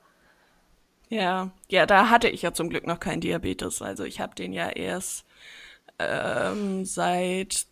Ja, 1.10 1.52
ja, 1.68 1.86
da 1.86 2.10
hatte 2.10 2.30
ich 2.30 2.42
ja 2.42 2.54
zum 2.54 2.70
Glück 2.70 2.88
noch 2.88 3.02
keinen 3.02 3.20
Diabetes. 3.20 3.82
Also 3.82 4.06
ich 4.06 4.22
habe 4.22 4.36
den 4.36 4.54
ja 4.54 4.70
erst 4.70 5.26
ähm, 6.00 6.86
seit 6.86 7.66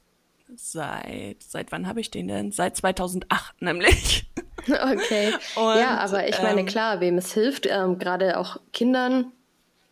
seit 0.54 1.44
seit 1.44 1.72
wann 1.72 1.88
habe 1.88 2.02
ich 2.02 2.12
den 2.12 2.28
denn? 2.28 2.52
Seit 2.52 2.76
2008 2.76 3.62
nämlich. 3.62 4.29
Okay. 4.68 5.34
Und, 5.56 5.78
ja, 5.78 5.98
aber 5.98 6.28
ich 6.28 6.42
meine, 6.42 6.62
ähm, 6.62 6.66
klar, 6.66 7.00
wem 7.00 7.18
es 7.18 7.34
hilft, 7.34 7.66
ähm, 7.66 7.98
gerade 8.00 8.38
auch 8.38 8.58
Kindern, 8.74 9.32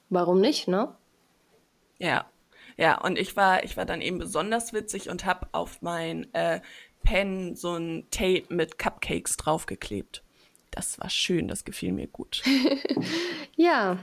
warum 0.10 0.42
nicht, 0.42 0.68
ne? 0.68 0.96
Ja, 2.00 2.26
ja, 2.78 3.02
und 3.02 3.18
ich 3.18 3.36
war, 3.36 3.64
ich 3.64 3.76
war 3.76 3.86
dann 3.86 4.02
eben 4.02 4.20
besonders 4.20 4.72
witzig 4.72 5.10
und 5.10 5.26
habe 5.26 5.48
auf 5.52 5.82
mein 5.82 6.32
äh, 6.34 6.62
Pen 7.04 7.56
so 7.56 7.76
ein 7.76 8.06
Tape 8.12 8.46
mit 8.50 8.78
Cupcakes 8.78 9.36
draufgeklebt. 9.38 10.24
Das 10.72 11.00
war 11.00 11.10
schön, 11.10 11.48
das 11.48 11.66
gefiel 11.66 11.92
mir 11.92 12.06
gut. 12.06 12.44
ja, 13.56 13.98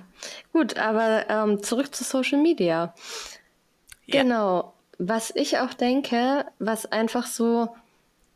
gut, 0.52 0.76
aber 0.76 1.30
ähm, 1.30 1.62
zurück 1.62 1.94
zu 1.94 2.02
Social 2.02 2.40
Media. 2.40 2.94
Ja. 4.06 4.22
Genau. 4.22 4.74
Was 4.98 5.32
ich 5.36 5.58
auch 5.58 5.74
denke, 5.74 6.46
was 6.58 6.86
einfach 6.86 7.26
so 7.26 7.68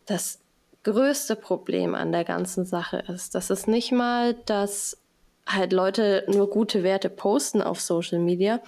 das 0.06 0.40
größte 0.84 1.36
Problem 1.36 1.94
an 1.94 2.12
der 2.12 2.24
ganzen 2.24 2.64
Sache 2.64 3.04
ist, 3.08 3.34
dass 3.34 3.50
es 3.50 3.66
nicht 3.66 3.92
mal, 3.92 4.34
dass 4.46 4.98
halt 5.46 5.72
Leute 5.72 6.24
nur 6.28 6.50
gute 6.50 6.82
Werte 6.82 7.10
posten 7.10 7.62
auf 7.62 7.80
Social 7.80 8.18
Media, 8.18 8.60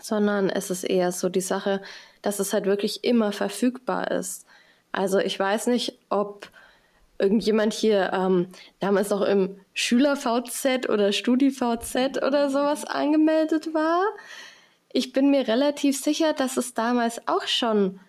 sondern 0.00 0.48
es 0.48 0.70
ist 0.70 0.84
eher 0.84 1.12
so 1.12 1.28
die 1.28 1.40
Sache, 1.40 1.82
dass 2.22 2.38
es 2.38 2.52
halt 2.52 2.66
wirklich 2.66 3.04
immer 3.04 3.32
verfügbar 3.32 4.10
ist. 4.10 4.46
Also 4.92 5.18
ich 5.18 5.38
weiß 5.38 5.66
nicht, 5.66 5.98
ob 6.08 6.48
irgendjemand 7.18 7.74
hier 7.74 8.12
ähm, 8.12 8.48
damals 8.78 9.10
noch 9.10 9.22
im 9.22 9.60
Schüler-VZ 9.74 10.88
oder 10.88 11.12
Studi-VZ 11.12 12.22
oder 12.24 12.48
sowas 12.48 12.84
angemeldet 12.84 13.74
war 13.74 14.04
ich 14.92 15.12
bin 15.12 15.30
mir 15.30 15.46
relativ 15.46 16.00
sicher, 16.00 16.32
dass 16.32 16.56
es 16.56 16.74
damals 16.74 17.26
auch 17.28 17.46
schon 17.46 18.00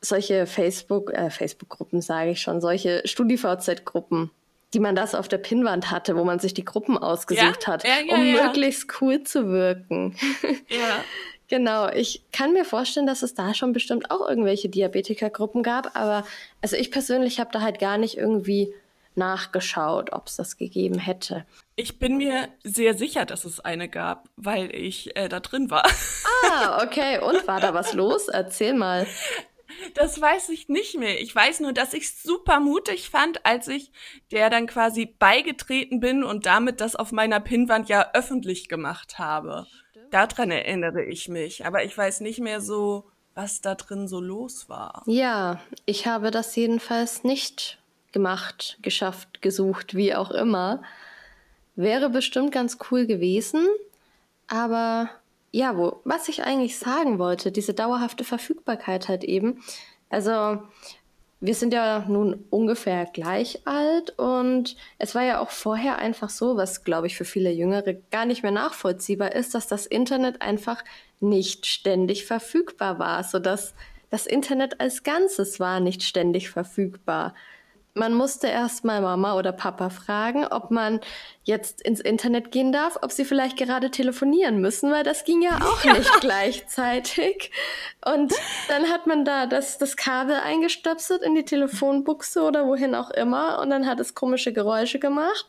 solche 0.00 0.46
Facebook, 0.46 1.12
äh, 1.12 1.30
Facebook-Gruppen, 1.30 2.00
sage 2.00 2.30
ich 2.30 2.40
schon, 2.40 2.60
solche 2.60 3.02
StudiVZ-Gruppen, 3.04 4.30
die 4.74 4.80
man 4.80 4.94
das 4.94 5.14
auf 5.14 5.28
der 5.28 5.38
Pinnwand 5.38 5.90
hatte, 5.90 6.16
wo 6.16 6.24
man 6.24 6.38
sich 6.38 6.54
die 6.54 6.64
Gruppen 6.64 6.98
ausgesucht 6.98 7.64
ja? 7.64 7.72
hat, 7.72 7.84
ja, 7.84 8.00
ja, 8.06 8.14
um 8.14 8.32
möglichst 8.32 9.00
cool 9.00 9.22
zu 9.22 9.48
wirken. 9.50 10.16
Ja. 10.68 11.02
genau, 11.48 11.88
ich 11.88 12.22
kann 12.30 12.52
mir 12.52 12.64
vorstellen, 12.64 13.06
dass 13.06 13.22
es 13.22 13.34
da 13.34 13.54
schon 13.54 13.72
bestimmt 13.72 14.10
auch 14.10 14.28
irgendwelche 14.28 14.68
Diabetikergruppen 14.68 15.62
gab, 15.62 15.96
aber 15.96 16.26
also 16.60 16.76
ich 16.76 16.90
persönlich 16.90 17.40
habe 17.40 17.50
da 17.52 17.62
halt 17.62 17.78
gar 17.78 17.96
nicht 17.96 18.18
irgendwie 18.18 18.74
nachgeschaut, 19.18 20.12
ob 20.12 20.28
es 20.28 20.36
das 20.36 20.56
gegeben 20.56 20.98
hätte. 20.98 21.44
Ich 21.76 21.98
bin 21.98 22.16
mir 22.16 22.48
sehr 22.64 22.94
sicher, 22.94 23.26
dass 23.26 23.44
es 23.44 23.60
eine 23.60 23.88
gab, 23.88 24.28
weil 24.36 24.74
ich 24.74 25.14
äh, 25.16 25.28
da 25.28 25.40
drin 25.40 25.70
war. 25.70 25.86
Ah, 26.50 26.82
okay. 26.86 27.20
Und 27.20 27.46
war 27.46 27.60
da 27.60 27.74
was 27.74 27.92
los? 27.92 28.28
Erzähl 28.28 28.72
mal. 28.72 29.06
Das 29.94 30.20
weiß 30.20 30.48
ich 30.50 30.68
nicht 30.68 30.96
mehr. 30.98 31.20
Ich 31.20 31.34
weiß 31.34 31.60
nur, 31.60 31.72
dass 31.72 31.92
ich 31.92 32.04
es 32.04 32.22
super 32.22 32.60
mutig 32.60 33.10
fand, 33.10 33.44
als 33.44 33.68
ich 33.68 33.92
der 34.30 34.50
dann 34.50 34.66
quasi 34.66 35.06
beigetreten 35.06 36.00
bin 36.00 36.24
und 36.24 36.46
damit 36.46 36.80
das 36.80 36.96
auf 36.96 37.12
meiner 37.12 37.40
Pinnwand 37.40 37.88
ja 37.88 38.10
öffentlich 38.14 38.68
gemacht 38.68 39.18
habe. 39.18 39.66
Stimmt. 39.90 40.14
Daran 40.14 40.50
erinnere 40.50 41.04
ich 41.04 41.28
mich. 41.28 41.66
Aber 41.66 41.84
ich 41.84 41.96
weiß 41.96 42.20
nicht 42.20 42.40
mehr 42.40 42.60
so, 42.60 43.10
was 43.34 43.60
da 43.60 43.74
drin 43.74 44.08
so 44.08 44.20
los 44.20 44.68
war. 44.68 45.02
Ja, 45.06 45.60
ich 45.86 46.06
habe 46.06 46.30
das 46.30 46.56
jedenfalls 46.56 47.24
nicht 47.24 47.78
gemacht, 48.12 48.78
geschafft, 48.82 49.42
gesucht, 49.42 49.94
wie 49.94 50.14
auch 50.14 50.30
immer. 50.30 50.82
Wäre 51.76 52.10
bestimmt 52.10 52.52
ganz 52.52 52.78
cool 52.90 53.06
gewesen. 53.06 53.66
Aber 54.48 55.10
ja, 55.50 55.76
wo, 55.76 56.00
was 56.04 56.28
ich 56.28 56.42
eigentlich 56.44 56.78
sagen 56.78 57.18
wollte, 57.18 57.52
diese 57.52 57.74
dauerhafte 57.74 58.24
Verfügbarkeit 58.24 59.08
halt 59.08 59.24
eben. 59.24 59.62
Also, 60.10 60.62
wir 61.40 61.54
sind 61.54 61.72
ja 61.72 62.04
nun 62.08 62.44
ungefähr 62.50 63.06
gleich 63.06 63.60
alt 63.64 64.18
und 64.18 64.76
es 64.98 65.14
war 65.14 65.22
ja 65.22 65.40
auch 65.40 65.50
vorher 65.50 65.98
einfach 65.98 66.30
so, 66.30 66.56
was 66.56 66.82
glaube 66.82 67.06
ich 67.06 67.16
für 67.16 67.24
viele 67.24 67.52
Jüngere 67.52 67.94
gar 68.10 68.26
nicht 68.26 68.42
mehr 68.42 68.50
nachvollziehbar 68.50 69.32
ist, 69.34 69.54
dass 69.54 69.68
das 69.68 69.86
Internet 69.86 70.42
einfach 70.42 70.82
nicht 71.20 71.66
ständig 71.66 72.26
verfügbar 72.26 72.98
war, 72.98 73.22
sodass 73.22 73.74
das 74.10 74.26
Internet 74.26 74.80
als 74.80 75.04
Ganzes 75.04 75.60
war 75.60 75.78
nicht 75.78 76.02
ständig 76.02 76.50
verfügbar. 76.50 77.34
Man 77.98 78.14
musste 78.14 78.46
erst 78.46 78.84
mal 78.84 79.00
Mama 79.00 79.36
oder 79.36 79.52
Papa 79.52 79.90
fragen, 79.90 80.46
ob 80.46 80.70
man 80.70 81.00
jetzt 81.42 81.82
ins 81.82 82.00
Internet 82.00 82.52
gehen 82.52 82.72
darf, 82.72 82.98
ob 83.02 83.10
sie 83.10 83.24
vielleicht 83.24 83.56
gerade 83.56 83.90
telefonieren 83.90 84.60
müssen, 84.60 84.90
weil 84.92 85.02
das 85.02 85.24
ging 85.24 85.42
ja 85.42 85.58
auch 85.62 85.84
ja. 85.84 85.94
nicht 85.94 86.20
gleichzeitig. 86.20 87.50
Und 88.04 88.32
dann 88.68 88.84
hat 88.88 89.06
man 89.06 89.24
da 89.24 89.46
das, 89.46 89.78
das 89.78 89.96
Kabel 89.96 90.36
eingestöpselt 90.36 91.22
in 91.22 91.34
die 91.34 91.44
Telefonbuchse 91.44 92.42
oder 92.42 92.66
wohin 92.66 92.94
auch 92.94 93.10
immer 93.10 93.60
und 93.60 93.70
dann 93.70 93.86
hat 93.86 93.98
es 94.00 94.14
komische 94.14 94.52
Geräusche 94.52 94.98
gemacht 94.98 95.46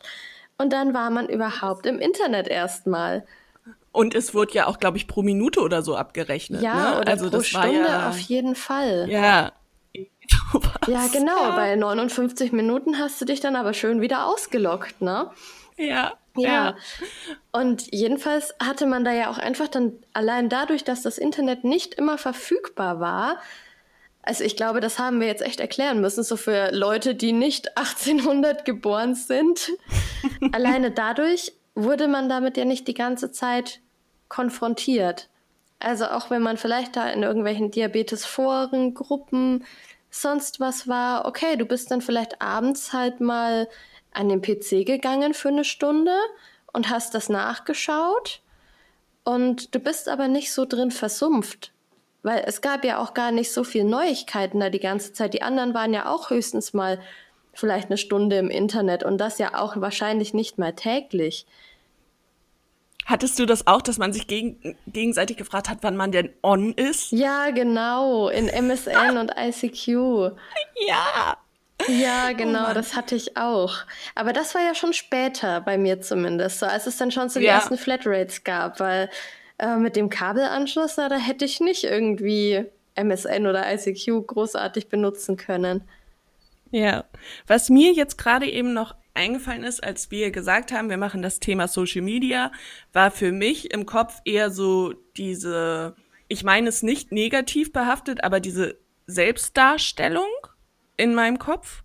und 0.58 0.72
dann 0.72 0.92
war 0.92 1.10
man 1.10 1.28
überhaupt 1.28 1.86
im 1.86 2.00
Internet 2.00 2.48
erstmal. 2.48 3.24
Und 3.92 4.14
es 4.14 4.34
wurde 4.34 4.52
ja 4.54 4.66
auch, 4.66 4.78
glaube 4.78 4.98
ich, 4.98 5.08
pro 5.08 5.22
Minute 5.22 5.60
oder 5.60 5.82
so 5.82 5.96
abgerechnet. 5.96 6.62
Ja, 6.62 6.92
ne? 6.92 7.00
oder 7.00 7.08
also 7.08 7.30
pro 7.30 7.42
Stunde 7.42 7.86
ja, 7.88 8.08
auf 8.08 8.18
jeden 8.18 8.54
Fall. 8.54 9.06
Ja, 9.08 9.52
sowas. 10.52 10.72
Ja, 10.86 11.06
genau. 11.12 11.42
Ja. 11.42 11.56
Bei 11.56 11.76
59 11.76 12.52
Minuten 12.52 12.98
hast 12.98 13.20
du 13.20 13.24
dich 13.24 13.40
dann 13.40 13.56
aber 13.56 13.74
schön 13.74 14.00
wieder 14.00 14.26
ausgelockt, 14.26 15.00
ne? 15.00 15.30
Ja. 15.76 16.14
Ja. 16.36 16.48
ja. 16.48 16.76
Und 17.52 17.92
jedenfalls 17.92 18.54
hatte 18.62 18.86
man 18.86 19.04
da 19.04 19.12
ja 19.12 19.30
auch 19.30 19.38
einfach 19.38 19.68
dann 19.68 19.94
allein 20.12 20.48
dadurch, 20.48 20.84
dass 20.84 21.02
das 21.02 21.18
Internet 21.18 21.64
nicht 21.64 21.94
immer 21.94 22.18
verfügbar 22.18 23.00
war, 23.00 23.38
also 24.22 24.44
ich 24.44 24.56
glaube, 24.56 24.80
das 24.80 24.98
haben 24.98 25.20
wir 25.20 25.26
jetzt 25.26 25.42
echt 25.42 25.60
erklären 25.60 26.00
müssen, 26.00 26.22
so 26.22 26.36
für 26.36 26.70
Leute, 26.72 27.14
die 27.14 27.32
nicht 27.32 27.76
1800 27.76 28.64
geboren 28.64 29.14
sind. 29.14 29.70
Alleine 30.52 30.90
dadurch 30.90 31.52
wurde 31.74 32.08
man 32.08 32.28
damit 32.28 32.56
ja 32.56 32.64
nicht 32.64 32.86
die 32.88 32.94
ganze 32.94 33.32
Zeit 33.32 33.80
konfrontiert. 34.28 35.28
Also 35.78 36.06
auch 36.06 36.30
wenn 36.30 36.42
man 36.42 36.58
vielleicht 36.58 36.96
da 36.96 37.08
in 37.08 37.22
irgendwelchen 37.22 37.70
Diabetesforen, 37.70 38.92
Gruppen 38.92 39.64
sonst 40.10 40.60
was 40.60 40.88
war, 40.88 41.26
okay, 41.26 41.56
du 41.56 41.64
bist 41.64 41.90
dann 41.90 42.00
vielleicht 42.00 42.42
abends 42.42 42.92
halt 42.92 43.20
mal 43.20 43.68
an 44.12 44.28
den 44.28 44.42
PC 44.42 44.84
gegangen 44.84 45.34
für 45.34 45.48
eine 45.48 45.64
Stunde 45.64 46.14
und 46.72 46.90
hast 46.90 47.14
das 47.14 47.28
nachgeschaut 47.28 48.40
und 49.24 49.74
du 49.74 49.78
bist 49.78 50.08
aber 50.08 50.28
nicht 50.28 50.52
so 50.52 50.64
drin 50.64 50.90
versumpft, 50.90 51.72
weil 52.22 52.42
es 52.46 52.60
gab 52.60 52.84
ja 52.84 52.98
auch 52.98 53.14
gar 53.14 53.30
nicht 53.30 53.52
so 53.52 53.64
viel 53.64 53.84
Neuigkeiten 53.84 54.60
da 54.60 54.70
die 54.70 54.80
ganze 54.80 55.12
Zeit. 55.12 55.34
Die 55.34 55.42
anderen 55.42 55.74
waren 55.74 55.94
ja 55.94 56.12
auch 56.12 56.30
höchstens 56.30 56.72
mal 56.72 57.00
vielleicht 57.52 57.88
eine 57.88 57.98
Stunde 57.98 58.38
im 58.38 58.50
Internet 58.50 59.04
und 59.04 59.18
das 59.18 59.38
ja 59.38 59.60
auch 59.60 59.80
wahrscheinlich 59.80 60.34
nicht 60.34 60.58
mal 60.58 60.72
täglich. 60.72 61.46
Hattest 63.06 63.38
du 63.38 63.46
das 63.46 63.66
auch, 63.66 63.82
dass 63.82 63.98
man 63.98 64.12
sich 64.12 64.26
gegen, 64.26 64.76
gegenseitig 64.86 65.36
gefragt 65.36 65.68
hat, 65.68 65.78
wann 65.82 65.96
man 65.96 66.12
denn 66.12 66.30
on 66.42 66.72
ist? 66.72 67.12
Ja, 67.12 67.50
genau, 67.50 68.28
in 68.28 68.48
MSN 68.48 69.16
und 69.16 69.32
ICQ. 69.36 70.36
Ja. 70.86 71.36
Ja, 71.88 72.28
oh 72.30 72.36
genau, 72.36 72.70
oh 72.70 72.74
das 72.74 72.94
hatte 72.94 73.14
ich 73.14 73.36
auch. 73.36 73.74
Aber 74.14 74.32
das 74.32 74.54
war 74.54 74.62
ja 74.62 74.74
schon 74.74 74.92
später, 74.92 75.60
bei 75.62 75.78
mir 75.78 76.00
zumindest, 76.00 76.58
so 76.58 76.66
als 76.66 76.86
es 76.86 76.98
dann 76.98 77.10
schon 77.10 77.30
so 77.30 77.40
die 77.40 77.46
ja. 77.46 77.54
ersten 77.54 77.78
Flatrates 77.78 78.44
gab, 78.44 78.80
weil 78.80 79.08
äh, 79.58 79.76
mit 79.76 79.96
dem 79.96 80.10
Kabelanschluss, 80.10 80.96
na, 80.96 81.08
da 81.08 81.16
hätte 81.16 81.44
ich 81.44 81.60
nicht 81.60 81.84
irgendwie 81.84 82.66
MSN 82.94 83.46
oder 83.46 83.72
ICQ 83.72 84.26
großartig 84.26 84.88
benutzen 84.88 85.36
können. 85.36 85.82
Ja, 86.70 87.04
was 87.46 87.68
mir 87.68 87.92
jetzt 87.92 88.18
gerade 88.18 88.48
eben 88.48 88.72
noch 88.72 88.94
eingefallen 89.14 89.64
ist, 89.64 89.82
als 89.82 90.10
wir 90.10 90.30
gesagt 90.30 90.72
haben, 90.72 90.90
wir 90.90 90.96
machen 90.96 91.22
das 91.22 91.40
Thema 91.40 91.68
Social 91.68 92.02
Media, 92.02 92.52
war 92.92 93.10
für 93.10 93.32
mich 93.32 93.72
im 93.72 93.86
Kopf 93.86 94.20
eher 94.24 94.50
so 94.50 94.94
diese, 95.16 95.94
ich 96.28 96.44
meine 96.44 96.68
es 96.68 96.82
nicht 96.82 97.12
negativ 97.12 97.72
behaftet, 97.72 98.24
aber 98.24 98.40
diese 98.40 98.78
Selbstdarstellung 99.06 100.28
in 100.96 101.14
meinem 101.14 101.38
Kopf 101.38 101.82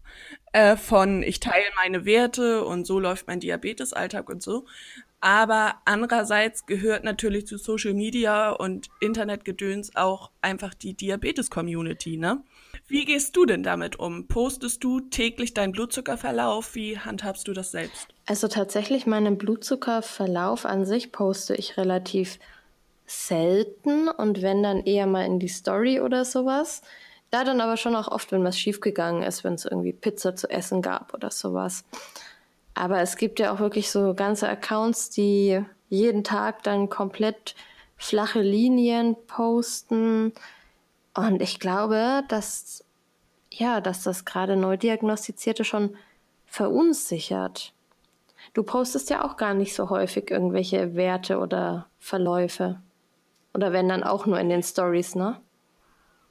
äh, 0.53 0.77
von 0.77 1.23
ich 1.23 1.39
teile 1.39 1.65
meine 1.75 2.05
Werte 2.05 2.63
und 2.63 2.85
so 2.85 2.99
läuft 2.99 3.27
mein 3.27 3.39
Diabetesalltag 3.39 4.29
und 4.29 4.41
so. 4.41 4.65
Aber 5.19 5.81
andererseits 5.85 6.65
gehört 6.65 7.03
natürlich 7.03 7.47
zu 7.47 7.57
Social 7.57 7.93
Media 7.93 8.51
und 8.51 8.89
Internetgedöns 8.99 9.95
auch 9.95 10.31
einfach 10.41 10.73
die 10.73 10.93
Diabetes-Community, 10.93 12.17
ne? 12.17 12.43
Wie 12.87 13.05
gehst 13.05 13.35
du 13.35 13.45
denn 13.45 13.63
damit 13.63 13.97
um? 13.97 14.27
Postest 14.27 14.83
du 14.83 14.99
täglich 14.99 15.55
deinen 15.55 15.71
Blutzuckerverlauf? 15.71 16.75
Wie 16.75 16.99
handhabst 16.99 17.47
du 17.47 17.53
das 17.53 17.71
selbst? 17.71 18.07
Also 18.27 18.47
tatsächlich 18.47 19.07
meinen 19.07 19.37
Blutzuckerverlauf 19.39 20.65
an 20.65 20.85
sich 20.85 21.11
poste 21.11 21.55
ich 21.55 21.77
relativ 21.77 22.39
selten 23.07 24.07
und 24.07 24.41
wenn 24.41 24.61
dann 24.61 24.81
eher 24.81 25.07
mal 25.07 25.25
in 25.25 25.39
die 25.39 25.47
Story 25.47 25.99
oder 25.99 26.25
sowas. 26.25 26.83
Da 27.31 27.43
dann 27.43 27.59
aber 27.59 27.75
schon 27.77 27.95
auch 27.95 28.07
oft, 28.07 28.31
wenn 28.31 28.43
was 28.43 28.57
schiefgegangen 28.59 29.23
ist, 29.23 29.43
wenn 29.43 29.55
es 29.55 29.65
irgendwie 29.65 29.93
Pizza 29.93 30.35
zu 30.35 30.49
essen 30.49 30.81
gab 30.81 31.13
oder 31.13 31.31
sowas. 31.31 31.83
Aber 32.75 33.01
es 33.01 33.17
gibt 33.17 33.39
ja 33.39 33.51
auch 33.51 33.59
wirklich 33.59 33.89
so 33.89 34.13
ganze 34.13 34.47
Accounts, 34.47 35.09
die 35.09 35.61
jeden 35.89 36.23
Tag 36.23 36.63
dann 36.63 36.89
komplett 36.89 37.55
flache 37.97 38.41
Linien 38.41 39.15
posten. 39.27 40.33
Und 41.15 41.41
ich 41.41 41.59
glaube, 41.59 42.23
dass, 42.27 42.83
ja, 43.51 43.81
dass 43.81 44.03
das 44.03 44.25
gerade 44.25 44.55
Neudiagnostizierte 44.55 45.63
schon 45.63 45.95
verunsichert. 46.45 47.73
Du 48.53 48.63
postest 48.63 49.09
ja 49.09 49.23
auch 49.23 49.37
gar 49.37 49.53
nicht 49.53 49.73
so 49.73 49.89
häufig 49.89 50.29
irgendwelche 50.29 50.95
Werte 50.95 51.39
oder 51.39 51.87
Verläufe. 51.97 52.81
Oder 53.53 53.71
wenn 53.71 53.89
dann 53.89 54.03
auch 54.03 54.25
nur 54.25 54.39
in 54.39 54.49
den 54.49 54.61
Stories, 54.61 55.15
ne? 55.15 55.41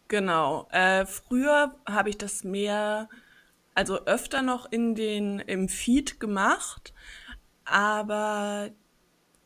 Genau. 0.09 0.69
Äh, 0.71 1.07
früher 1.07 1.75
habe 1.87 2.11
ich 2.11 2.19
das 2.19 2.45
mehr 2.45 3.09
also 3.75 4.05
öfter 4.07 4.43
noch 4.43 4.71
in 4.71 4.95
den, 4.95 5.41
im 5.41 5.69
Feed 5.69 6.21
gemacht, 6.21 6.93
aber 7.65 8.71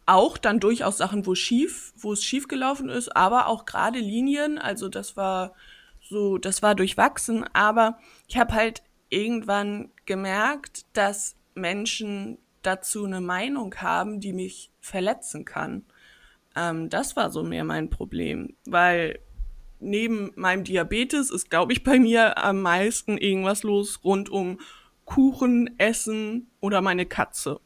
auch 0.08 0.38
dann 0.38 0.58
durchaus 0.58 0.96
Sachen, 0.96 1.26
wo 1.26 1.34
schief, 1.34 1.92
wo 1.96 2.12
es 2.12 2.24
schief 2.24 2.48
gelaufen 2.48 2.88
ist, 2.88 3.14
aber 3.14 3.46
auch 3.46 3.66
gerade 3.66 3.98
Linien, 3.98 4.58
also 4.58 4.88
das 4.88 5.16
war 5.16 5.54
so, 6.00 6.38
das 6.38 6.62
war 6.62 6.74
durchwachsen, 6.74 7.44
aber 7.52 7.98
ich 8.26 8.38
habe 8.38 8.54
halt 8.54 8.82
irgendwann 9.10 9.90
gemerkt, 10.06 10.86
dass 10.94 11.36
Menschen 11.54 12.38
dazu 12.62 13.04
eine 13.04 13.20
Meinung 13.20 13.74
haben, 13.76 14.20
die 14.20 14.32
mich 14.32 14.70
verletzen 14.80 15.44
kann. 15.44 15.84
Ähm, 16.56 16.88
das 16.88 17.14
war 17.14 17.30
so 17.30 17.42
mehr 17.42 17.64
mein 17.64 17.90
Problem, 17.90 18.56
weil 18.64 19.18
neben 19.80 20.32
meinem 20.36 20.64
Diabetes 20.64 21.30
ist, 21.30 21.50
glaube 21.50 21.74
ich, 21.74 21.84
bei 21.84 21.98
mir 21.98 22.38
am 22.38 22.62
meisten 22.62 23.18
irgendwas 23.18 23.62
los 23.62 24.00
rund 24.04 24.30
um 24.30 24.58
Kuchen, 25.04 25.78
Essen 25.78 26.50
oder 26.60 26.80
meine 26.80 27.06
Katze. 27.06 27.60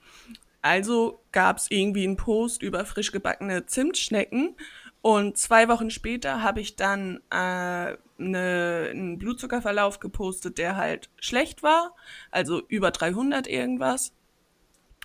Also 0.62 1.22
gab 1.32 1.58
es 1.58 1.70
irgendwie 1.70 2.04
einen 2.04 2.16
Post 2.16 2.62
über 2.62 2.84
frisch 2.84 3.12
gebackene 3.12 3.66
Zimtschnecken 3.66 4.56
und 5.02 5.36
zwei 5.36 5.68
Wochen 5.68 5.90
später 5.90 6.42
habe 6.42 6.60
ich 6.60 6.76
dann 6.76 7.20
äh, 7.30 7.96
ne, 8.18 8.88
einen 8.90 9.18
Blutzuckerverlauf 9.18 9.98
gepostet, 9.98 10.58
der 10.58 10.76
halt 10.76 11.10
schlecht 11.18 11.64
war, 11.64 11.96
also 12.30 12.62
über 12.68 12.92
300 12.92 13.48
irgendwas. 13.48 14.14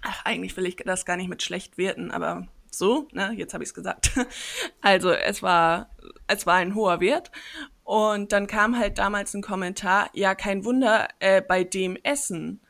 Ach, 0.04 0.24
eigentlich 0.24 0.56
will 0.56 0.68
ich 0.68 0.76
das 0.76 1.06
gar 1.06 1.18
nicht 1.18 1.30
mit 1.30 1.42
schlecht 1.42 1.80
werten, 1.80 2.12
aber 2.12 2.48
so, 2.70 3.08
ne, 3.12 3.34
jetzt 3.36 3.56
habe 3.56 3.64
ich 3.64 3.72
es 3.72 3.74
gesagt. 3.74 4.12
Also 4.82 5.12
es 5.12 5.42
war, 5.42 5.90
es 6.28 6.46
war 6.46 6.56
ein 6.56 6.76
hoher 6.76 7.00
Wert. 7.00 7.32
Und 7.84 8.32
dann 8.34 8.48
kam 8.48 8.78
halt 8.78 9.00
damals 9.00 9.34
ein 9.34 9.42
Kommentar, 9.42 10.10
ja, 10.14 10.36
kein 10.36 10.64
Wunder, 10.64 11.08
äh, 11.20 11.42
bei 11.42 11.64
dem 11.64 11.98
Essen. 12.04 12.62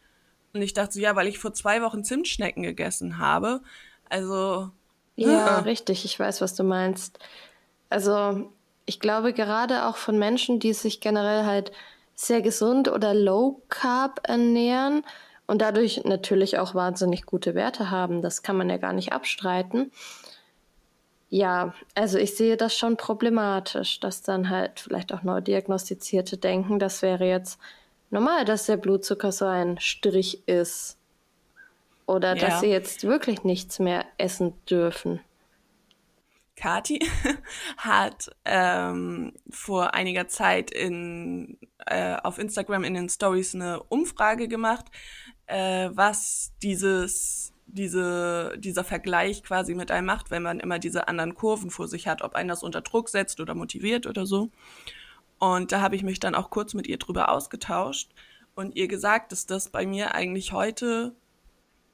Und 0.54 0.62
ich 0.62 0.74
dachte 0.74 0.94
so, 0.94 1.00
ja, 1.00 1.16
weil 1.16 1.28
ich 1.28 1.40
vor 1.40 1.54
zwei 1.54 1.82
Wochen 1.82 2.04
Zimtschnecken 2.04 2.64
gegessen 2.64 3.18
habe. 3.18 3.62
Also. 4.10 4.70
Ja, 5.16 5.60
richtig, 5.66 6.06
ich 6.06 6.20
weiß, 6.20 6.42
was 6.42 6.56
du 6.56 6.64
meinst. 6.64 7.20
Also, 7.90 8.52
ich 8.86 9.00
glaube, 9.00 9.34
gerade 9.34 9.86
auch 9.86 9.98
von 9.98 10.18
Menschen, 10.18 10.60
die 10.60 10.74
sich 10.74 11.02
generell 11.02 11.46
halt 11.46 11.72
sehr 12.16 12.42
gesund 12.42 12.88
oder 12.88 13.14
low 13.14 13.62
carb 13.70 14.22
ernähren, 14.24 15.04
und 15.48 15.62
dadurch 15.62 16.04
natürlich 16.04 16.60
auch 16.60 16.76
wahnsinnig 16.76 17.26
gute 17.26 17.56
Werte 17.56 17.90
haben. 17.90 18.22
Das 18.22 18.44
kann 18.44 18.58
man 18.58 18.70
ja 18.70 18.78
gar 18.78 18.94
nicht 18.94 19.14
abstreiten. 19.14 19.92
Ja, 21.30 21.74
also 21.96 22.18
ich 22.18 22.36
sehe 22.36 22.58
das 22.58 22.78
schon 22.78 22.96
problematisch, 22.96 24.00
dass 24.00 24.22
dann 24.22 24.50
halt 24.50 24.80
vielleicht 24.80 25.14
auch 25.14 25.24
neu 25.24 25.42
diagnostizierte 25.42 26.38
denken, 26.38 26.80
das 26.80 27.02
wäre 27.02 27.26
jetzt 27.26 27.60
normal, 28.10 28.46
dass 28.46 28.66
der 28.66 28.78
Blutzucker 28.78 29.32
so 29.32 29.46
ein 29.46 29.80
Strich 29.80 30.48
ist. 30.48 30.98
Oder 32.06 32.36
ja. 32.36 32.48
dass 32.48 32.62
sie 32.62 32.68
jetzt 32.68 33.04
wirklich 33.04 33.44
nichts 33.44 33.80
mehr 33.80 34.06
essen 34.18 34.54
dürfen. 34.70 35.20
Kati 36.56 37.00
hat 37.78 38.30
ähm, 38.44 39.34
vor 39.50 39.94
einiger 39.94 40.28
Zeit 40.28 40.72
in, 40.72 41.58
äh, 41.86 42.16
auf 42.16 42.40
Instagram 42.40 42.84
in 42.84 42.96
den 42.96 43.10
Stories 43.10 43.54
eine 43.54 43.84
Umfrage 43.84 44.48
gemacht, 44.48 44.86
äh, 45.46 45.90
was 45.94 46.54
dieses, 46.64 47.54
diese, 47.68 48.56
dieser 48.58 48.84
Vergleich 48.84 49.44
quasi 49.44 49.76
mit 49.76 49.92
einem 49.92 50.08
macht, 50.08 50.32
wenn 50.32 50.44
man 50.44 50.60
immer 50.60 50.80
diese 50.80 51.08
anderen 51.08 51.36
Kurven 51.36 51.70
vor 51.70 51.88
sich 51.88 52.08
hat, 52.08 52.24
ob 52.24 52.34
einen 52.34 52.50
das 52.50 52.64
unter 52.64 52.82
Druck 52.82 53.10
setzt 53.10 53.40
oder 53.40 53.54
motiviert 53.54 54.08
oder 54.08 54.26
so. 54.26 54.50
Und 55.40 55.72
da 55.72 55.82
habe 55.82 55.96
ich 55.96 56.04
mich 56.04 56.20
dann 56.20 56.36
auch 56.36 56.50
kurz 56.50 56.74
mit 56.74 56.88
ihr 56.88 56.98
drüber 56.98 57.30
ausgetauscht 57.30 58.12
und 58.56 58.76
ihr 58.76 58.88
gesagt, 58.88 59.32
dass 59.32 59.46
das 59.46 59.70
bei 59.70 59.86
mir 59.86 60.16
eigentlich 60.16 60.52
heute 60.52 61.16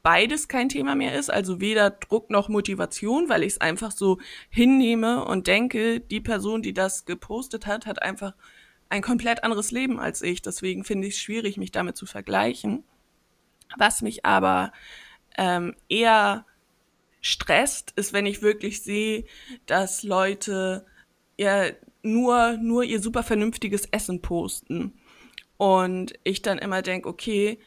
beides 0.02 0.50
kein 0.50 0.70
Thema 0.70 0.96
mehr 0.96 1.18
ist, 1.18 1.32
also 1.32 1.62
weder 1.62 1.90
Druck 1.90 2.30
noch 2.30 2.50
Motivation, 2.50 3.30
weil 3.30 3.44
ich 3.44 3.54
es 3.54 3.62
einfach 3.62 3.92
so 3.92 4.20
hinnehme 4.50 5.24
und 5.26 5.48
denke, 5.48 6.02
die 6.02 6.20
Person, 6.20 6.62
die 6.62 6.74
das 6.74 7.06
gepostet 7.06 7.66
hat, 7.66 7.86
hat 7.86 8.02
einfach 8.02 8.36
ein 8.90 9.02
komplett 9.02 9.44
anderes 9.44 9.72
Leben 9.72 10.00
als 10.00 10.22
ich. 10.22 10.42
Deswegen 10.42 10.84
finde 10.84 11.08
ich 11.08 11.16
es 11.16 11.22
schwierig, 11.22 11.58
mich 11.58 11.72
damit 11.72 11.98
zu 11.98 12.06
vergleichen. 12.06 12.84
Was 13.78 14.02
mich 14.02 14.26
aber 14.26 14.72
ähm, 15.38 15.74
eher 15.90 16.46
stresst, 17.22 17.92
ist, 17.96 18.14
wenn 18.14 18.26
ich 18.26 18.42
wirklich 18.42 18.84
sehe, 18.84 19.26
dass 19.66 20.04
Leute 20.04 20.86
ja 21.38 21.68
nur, 22.04 22.58
nur 22.58 22.84
ihr 22.84 23.02
super 23.02 23.24
vernünftiges 23.24 23.86
Essen 23.92 24.22
posten. 24.22 24.94
Und 25.58 26.14
ich 26.24 26.42
dann 26.42 26.60
immer 26.60 26.82
denke, 26.82 27.08
okay, 27.10 27.58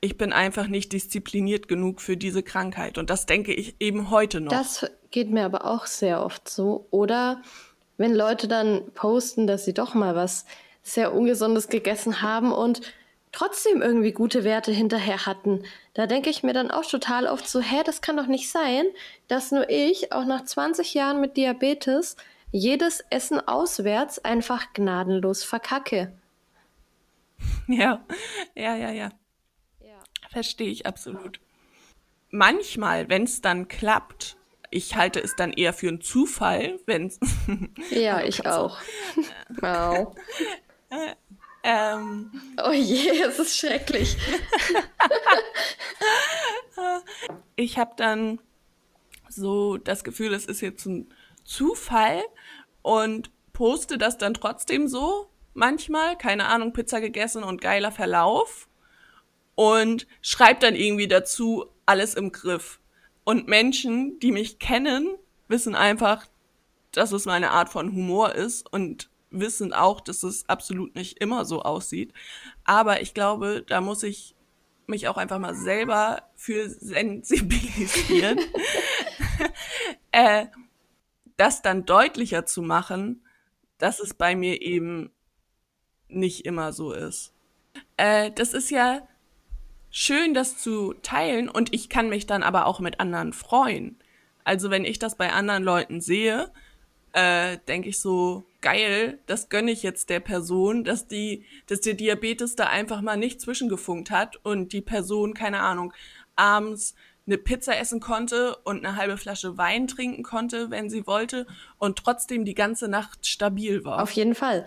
ich 0.00 0.16
bin 0.16 0.32
einfach 0.32 0.68
nicht 0.68 0.92
diszipliniert 0.92 1.66
genug 1.68 2.00
für 2.00 2.16
diese 2.16 2.42
Krankheit. 2.42 2.98
Und 2.98 3.10
das 3.10 3.26
denke 3.26 3.52
ich 3.52 3.76
eben 3.80 4.10
heute 4.10 4.40
noch. 4.40 4.52
Das 4.52 4.88
geht 5.10 5.30
mir 5.30 5.44
aber 5.44 5.66
auch 5.66 5.86
sehr 5.86 6.24
oft 6.24 6.48
so. 6.48 6.86
Oder 6.90 7.42
wenn 7.96 8.14
Leute 8.14 8.46
dann 8.46 8.92
posten, 8.94 9.46
dass 9.46 9.64
sie 9.64 9.74
doch 9.74 9.94
mal 9.94 10.14
was 10.14 10.46
sehr 10.82 11.12
Ungesundes 11.12 11.68
gegessen 11.68 12.22
haben 12.22 12.52
und 12.52 12.80
trotzdem 13.32 13.82
irgendwie 13.82 14.12
gute 14.12 14.44
Werte 14.44 14.72
hinterher 14.72 15.26
hatten. 15.26 15.64
Da 15.94 16.06
denke 16.06 16.30
ich 16.30 16.42
mir 16.42 16.52
dann 16.52 16.70
auch 16.70 16.86
total 16.86 17.26
oft 17.26 17.48
so, 17.48 17.60
hä, 17.60 17.82
das 17.84 18.00
kann 18.00 18.16
doch 18.16 18.26
nicht 18.26 18.50
sein, 18.50 18.86
dass 19.26 19.50
nur 19.50 19.68
ich, 19.68 20.12
auch 20.12 20.24
nach 20.24 20.44
20 20.44 20.94
Jahren 20.94 21.20
mit 21.20 21.36
Diabetes, 21.36 22.16
jedes 22.50 23.04
Essen 23.10 23.46
auswärts 23.46 24.18
einfach 24.18 24.72
gnadenlos 24.72 25.44
verkacke. 25.44 26.12
Ja, 27.66 28.04
ja, 28.54 28.74
ja, 28.74 28.90
ja. 28.90 29.10
ja. 29.80 29.98
Verstehe 30.30 30.70
ich 30.70 30.86
absolut. 30.86 31.40
Manchmal, 32.30 33.08
wenn 33.08 33.24
es 33.24 33.40
dann 33.40 33.68
klappt, 33.68 34.36
ich 34.70 34.96
halte 34.96 35.20
es 35.20 35.36
dann 35.36 35.52
eher 35.52 35.72
für 35.72 35.88
einen 35.88 36.00
Zufall, 36.00 36.78
wenn 36.86 37.06
es. 37.06 37.18
Ja, 37.90 38.20
ich 38.24 38.46
auch. 38.46 38.78
wow. 39.60 40.14
Ähm, 41.62 42.30
oh 42.64 42.72
je, 42.72 43.20
es 43.22 43.38
ist 43.38 43.56
schrecklich. 43.58 44.16
ich 47.56 47.78
habe 47.78 47.92
dann 47.96 48.40
so 49.28 49.76
das 49.76 50.04
Gefühl, 50.04 50.32
es 50.34 50.46
ist 50.46 50.60
jetzt 50.60 50.86
ein 50.86 51.12
Zufall 51.48 52.22
und 52.82 53.30
poste 53.52 53.96
das 53.96 54.18
dann 54.18 54.34
trotzdem 54.34 54.86
so 54.86 55.30
manchmal, 55.54 56.16
keine 56.16 56.46
Ahnung, 56.46 56.72
Pizza 56.72 57.00
gegessen 57.00 57.42
und 57.42 57.60
geiler 57.62 57.90
Verlauf 57.90 58.68
und 59.54 60.06
schreibe 60.20 60.60
dann 60.60 60.76
irgendwie 60.76 61.08
dazu 61.08 61.66
alles 61.86 62.14
im 62.14 62.32
Griff. 62.32 62.80
Und 63.24 63.48
Menschen, 63.48 64.20
die 64.20 64.30
mich 64.30 64.58
kennen, 64.58 65.08
wissen 65.48 65.74
einfach, 65.74 66.26
dass 66.92 67.12
es 67.12 67.24
meine 67.24 67.50
Art 67.50 67.70
von 67.70 67.92
Humor 67.92 68.34
ist 68.34 68.70
und 68.72 69.10
wissen 69.30 69.72
auch, 69.72 70.00
dass 70.00 70.22
es 70.22 70.48
absolut 70.48 70.94
nicht 70.94 71.18
immer 71.18 71.44
so 71.44 71.62
aussieht. 71.62 72.12
Aber 72.64 73.00
ich 73.00 73.14
glaube, 73.14 73.64
da 73.66 73.80
muss 73.80 74.02
ich 74.02 74.34
mich 74.86 75.08
auch 75.08 75.16
einfach 75.16 75.38
mal 75.38 75.54
selber 75.54 76.22
für 76.34 76.68
sensibilisieren, 76.68 78.38
äh, 80.12 80.46
das 81.38 81.62
dann 81.62 81.86
deutlicher 81.86 82.44
zu 82.44 82.60
machen, 82.60 83.24
dass 83.78 84.00
es 84.00 84.12
bei 84.12 84.36
mir 84.36 84.60
eben 84.60 85.10
nicht 86.08 86.44
immer 86.44 86.72
so 86.72 86.92
ist. 86.92 87.32
Äh, 87.96 88.30
das 88.32 88.52
ist 88.52 88.70
ja 88.70 89.06
schön, 89.90 90.34
das 90.34 90.58
zu 90.58 90.94
teilen 91.02 91.48
und 91.48 91.72
ich 91.74 91.88
kann 91.88 92.08
mich 92.10 92.26
dann 92.26 92.42
aber 92.42 92.66
auch 92.66 92.80
mit 92.80 93.00
anderen 93.00 93.32
freuen. 93.32 93.98
Also 94.44 94.70
wenn 94.70 94.84
ich 94.84 94.98
das 94.98 95.16
bei 95.16 95.32
anderen 95.32 95.62
Leuten 95.62 96.00
sehe, 96.00 96.50
äh, 97.12 97.58
denke 97.68 97.88
ich 97.88 98.00
so, 98.00 98.44
geil, 98.60 99.18
das 99.26 99.48
gönne 99.48 99.70
ich 99.70 99.82
jetzt 99.82 100.10
der 100.10 100.20
Person, 100.20 100.84
dass 100.84 101.06
die, 101.06 101.44
dass 101.66 101.80
der 101.80 101.94
Diabetes 101.94 102.56
da 102.56 102.66
einfach 102.66 103.00
mal 103.00 103.16
nicht 103.16 103.40
zwischengefunkt 103.40 104.10
hat 104.10 104.36
und 104.44 104.72
die 104.72 104.80
Person, 104.80 105.34
keine 105.34 105.60
Ahnung, 105.60 105.92
abends 106.36 106.94
eine 107.28 107.38
Pizza 107.38 107.78
essen 107.78 108.00
konnte 108.00 108.56
und 108.64 108.84
eine 108.84 108.96
halbe 108.96 109.16
Flasche 109.16 109.56
Wein 109.58 109.86
trinken 109.86 110.22
konnte, 110.22 110.70
wenn 110.70 110.90
sie 110.90 111.06
wollte 111.06 111.46
und 111.78 111.96
trotzdem 111.98 112.44
die 112.44 112.54
ganze 112.54 112.88
Nacht 112.88 113.26
stabil 113.26 113.84
war. 113.84 114.02
Auf 114.02 114.10
jeden 114.12 114.34
Fall. 114.34 114.66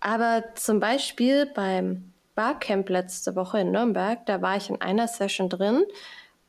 Aber 0.00 0.44
zum 0.54 0.78
Beispiel 0.78 1.46
beim 1.46 2.12
Barcamp 2.34 2.88
letzte 2.88 3.34
Woche 3.34 3.60
in 3.60 3.72
Nürnberg, 3.72 4.24
da 4.26 4.40
war 4.42 4.56
ich 4.56 4.70
in 4.70 4.80
einer 4.80 5.08
Session 5.08 5.48
drin 5.48 5.82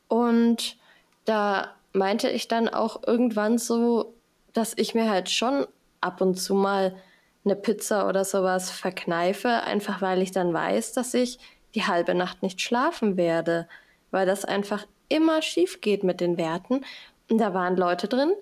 und 0.06 0.76
da 1.24 1.74
meinte 1.92 2.28
ich 2.28 2.46
dann 2.46 2.68
auch 2.68 3.02
irgendwann 3.06 3.58
so, 3.58 4.14
dass 4.52 4.74
ich 4.76 4.94
mir 4.94 5.10
halt 5.10 5.30
schon 5.30 5.66
ab 6.00 6.20
und 6.20 6.36
zu 6.36 6.54
mal 6.54 6.96
eine 7.44 7.56
Pizza 7.56 8.06
oder 8.08 8.24
sowas 8.24 8.70
verkneife, 8.70 9.48
einfach 9.48 10.02
weil 10.02 10.22
ich 10.22 10.30
dann 10.30 10.52
weiß, 10.52 10.92
dass 10.92 11.14
ich 11.14 11.38
die 11.74 11.86
halbe 11.86 12.14
Nacht 12.14 12.42
nicht 12.42 12.60
schlafen 12.60 13.16
werde, 13.16 13.68
weil 14.10 14.26
das 14.26 14.44
einfach 14.44 14.86
immer 15.10 15.42
schief 15.42 15.82
geht 15.82 16.02
mit 16.02 16.20
den 16.22 16.38
Werten. 16.38 16.84
Und 17.28 17.38
da 17.38 17.52
waren 17.52 17.76
Leute 17.76 18.08
drin, 18.08 18.32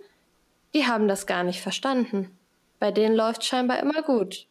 die 0.75 0.87
haben 0.87 1.09
das 1.09 1.27
gar 1.27 1.43
nicht 1.43 1.61
verstanden. 1.61 2.31
Bei 2.79 2.93
denen 2.93 3.17
läuft 3.17 3.45
scheinbar 3.45 3.81
immer 3.81 4.03
gut. 4.03 4.47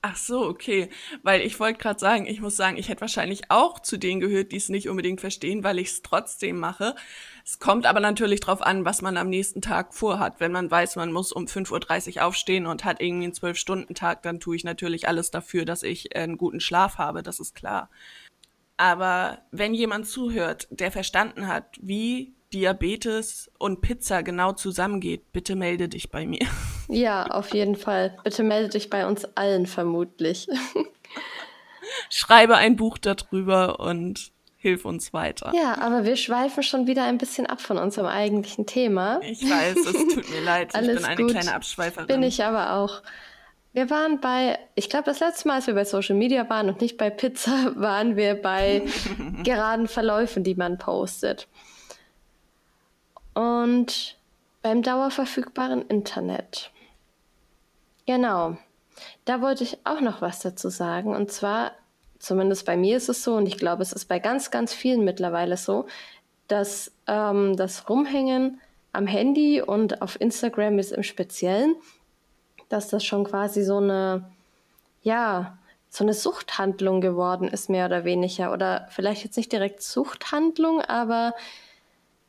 Ach 0.00 0.16
so, 0.16 0.46
okay. 0.46 0.90
Weil 1.24 1.40
ich 1.40 1.58
wollte 1.58 1.80
gerade 1.80 1.98
sagen, 1.98 2.26
ich 2.26 2.40
muss 2.40 2.56
sagen, 2.56 2.76
ich 2.76 2.88
hätte 2.88 3.00
wahrscheinlich 3.00 3.50
auch 3.50 3.80
zu 3.80 3.96
denen 3.96 4.20
gehört, 4.20 4.52
die 4.52 4.56
es 4.56 4.68
nicht 4.68 4.88
unbedingt 4.88 5.20
verstehen, 5.20 5.64
weil 5.64 5.78
ich 5.80 5.88
es 5.88 6.02
trotzdem 6.02 6.58
mache. 6.58 6.94
Es 7.44 7.58
kommt 7.58 7.84
aber 7.84 7.98
natürlich 7.98 8.40
drauf 8.40 8.62
an, 8.62 8.84
was 8.84 9.02
man 9.02 9.16
am 9.16 9.28
nächsten 9.28 9.60
Tag 9.60 9.94
vorhat. 9.94 10.38
Wenn 10.38 10.52
man 10.52 10.70
weiß, 10.70 10.96
man 10.96 11.10
muss 11.12 11.32
um 11.32 11.46
5.30 11.46 12.16
Uhr 12.16 12.24
aufstehen 12.24 12.66
und 12.66 12.84
hat 12.84 13.02
irgendwie 13.02 13.24
einen 13.24 13.34
Zwölf-Stunden-Tag, 13.34 14.22
dann 14.22 14.38
tue 14.38 14.54
ich 14.54 14.62
natürlich 14.62 15.08
alles 15.08 15.32
dafür, 15.32 15.64
dass 15.64 15.82
ich 15.82 16.14
einen 16.14 16.38
guten 16.38 16.60
Schlaf 16.60 16.98
habe, 16.98 17.24
das 17.24 17.40
ist 17.40 17.56
klar. 17.56 17.90
Aber 18.78 19.38
wenn 19.50 19.74
jemand 19.74 20.06
zuhört, 20.06 20.68
der 20.70 20.90
verstanden 20.90 21.48
hat, 21.48 21.76
wie 21.80 22.32
Diabetes 22.54 23.50
und 23.58 23.82
Pizza 23.82 24.22
genau 24.22 24.52
zusammengeht, 24.52 25.32
bitte 25.32 25.56
melde 25.56 25.88
dich 25.88 26.10
bei 26.10 26.26
mir. 26.26 26.46
Ja, 26.90 27.26
auf 27.26 27.52
jeden 27.52 27.76
Fall. 27.76 28.16
Bitte 28.24 28.42
melde 28.42 28.70
dich 28.70 28.88
bei 28.88 29.06
uns 29.06 29.26
allen 29.36 29.66
vermutlich. 29.66 30.48
Schreibe 32.08 32.56
ein 32.56 32.76
Buch 32.76 32.96
darüber 32.96 33.78
und 33.78 34.32
hilf 34.56 34.86
uns 34.86 35.12
weiter. 35.12 35.52
Ja, 35.54 35.76
aber 35.82 36.04
wir 36.04 36.16
schweifen 36.16 36.62
schon 36.62 36.86
wieder 36.86 37.04
ein 37.04 37.18
bisschen 37.18 37.44
ab 37.44 37.60
von 37.60 37.76
unserem 37.76 38.06
eigentlichen 38.06 38.64
Thema. 38.64 39.20
Ich 39.22 39.42
weiß, 39.42 39.76
es 39.76 40.14
tut 40.14 40.30
mir 40.30 40.40
leid. 40.40 40.70
ich 40.74 40.80
bin 40.80 41.04
eine 41.04 41.22
gut. 41.22 41.30
kleine 41.30 41.54
Abschweiferin. 41.54 42.06
Bin 42.06 42.22
ich 42.22 42.42
aber 42.42 42.72
auch. 42.72 43.02
Wir 43.78 43.90
waren 43.90 44.20
bei, 44.20 44.58
ich 44.74 44.90
glaube, 44.90 45.04
das 45.04 45.20
letzte 45.20 45.46
Mal, 45.46 45.54
als 45.54 45.68
wir 45.68 45.74
bei 45.74 45.84
Social 45.84 46.16
Media 46.16 46.50
waren 46.50 46.68
und 46.68 46.80
nicht 46.80 46.96
bei 46.96 47.10
Pizza, 47.10 47.52
waren 47.76 48.16
wir 48.16 48.34
bei 48.34 48.82
geraden 49.44 49.86
Verläufen, 49.86 50.42
die 50.42 50.56
man 50.56 50.78
postet. 50.78 51.46
Und 53.34 54.18
beim 54.62 54.82
dauerverfügbaren 54.82 55.82
Internet. 55.82 56.72
Genau. 58.04 58.56
Da 59.24 59.40
wollte 59.42 59.62
ich 59.62 59.78
auch 59.84 60.00
noch 60.00 60.22
was 60.22 60.40
dazu 60.40 60.70
sagen. 60.70 61.14
Und 61.14 61.30
zwar, 61.30 61.70
zumindest 62.18 62.66
bei 62.66 62.76
mir 62.76 62.96
ist 62.96 63.08
es 63.08 63.22
so, 63.22 63.36
und 63.36 63.46
ich 63.46 63.58
glaube, 63.58 63.82
es 63.82 63.92
ist 63.92 64.06
bei 64.06 64.18
ganz, 64.18 64.50
ganz 64.50 64.74
vielen 64.74 65.04
mittlerweile 65.04 65.56
so, 65.56 65.86
dass 66.48 66.90
ähm, 67.06 67.56
das 67.56 67.88
Rumhängen 67.88 68.60
am 68.90 69.06
Handy 69.06 69.62
und 69.62 70.02
auf 70.02 70.20
Instagram 70.20 70.80
ist 70.80 70.90
im 70.90 71.04
Speziellen, 71.04 71.76
dass 72.68 72.88
das 72.88 73.04
schon 73.04 73.24
quasi 73.24 73.62
so 73.62 73.78
eine, 73.78 74.24
ja, 75.02 75.58
so 75.90 76.04
eine 76.04 76.14
Suchthandlung 76.14 77.00
geworden 77.00 77.48
ist, 77.48 77.70
mehr 77.70 77.86
oder 77.86 78.04
weniger. 78.04 78.52
Oder 78.52 78.86
vielleicht 78.90 79.24
jetzt 79.24 79.36
nicht 79.36 79.52
direkt 79.52 79.82
Suchthandlung, 79.82 80.80
aber 80.82 81.34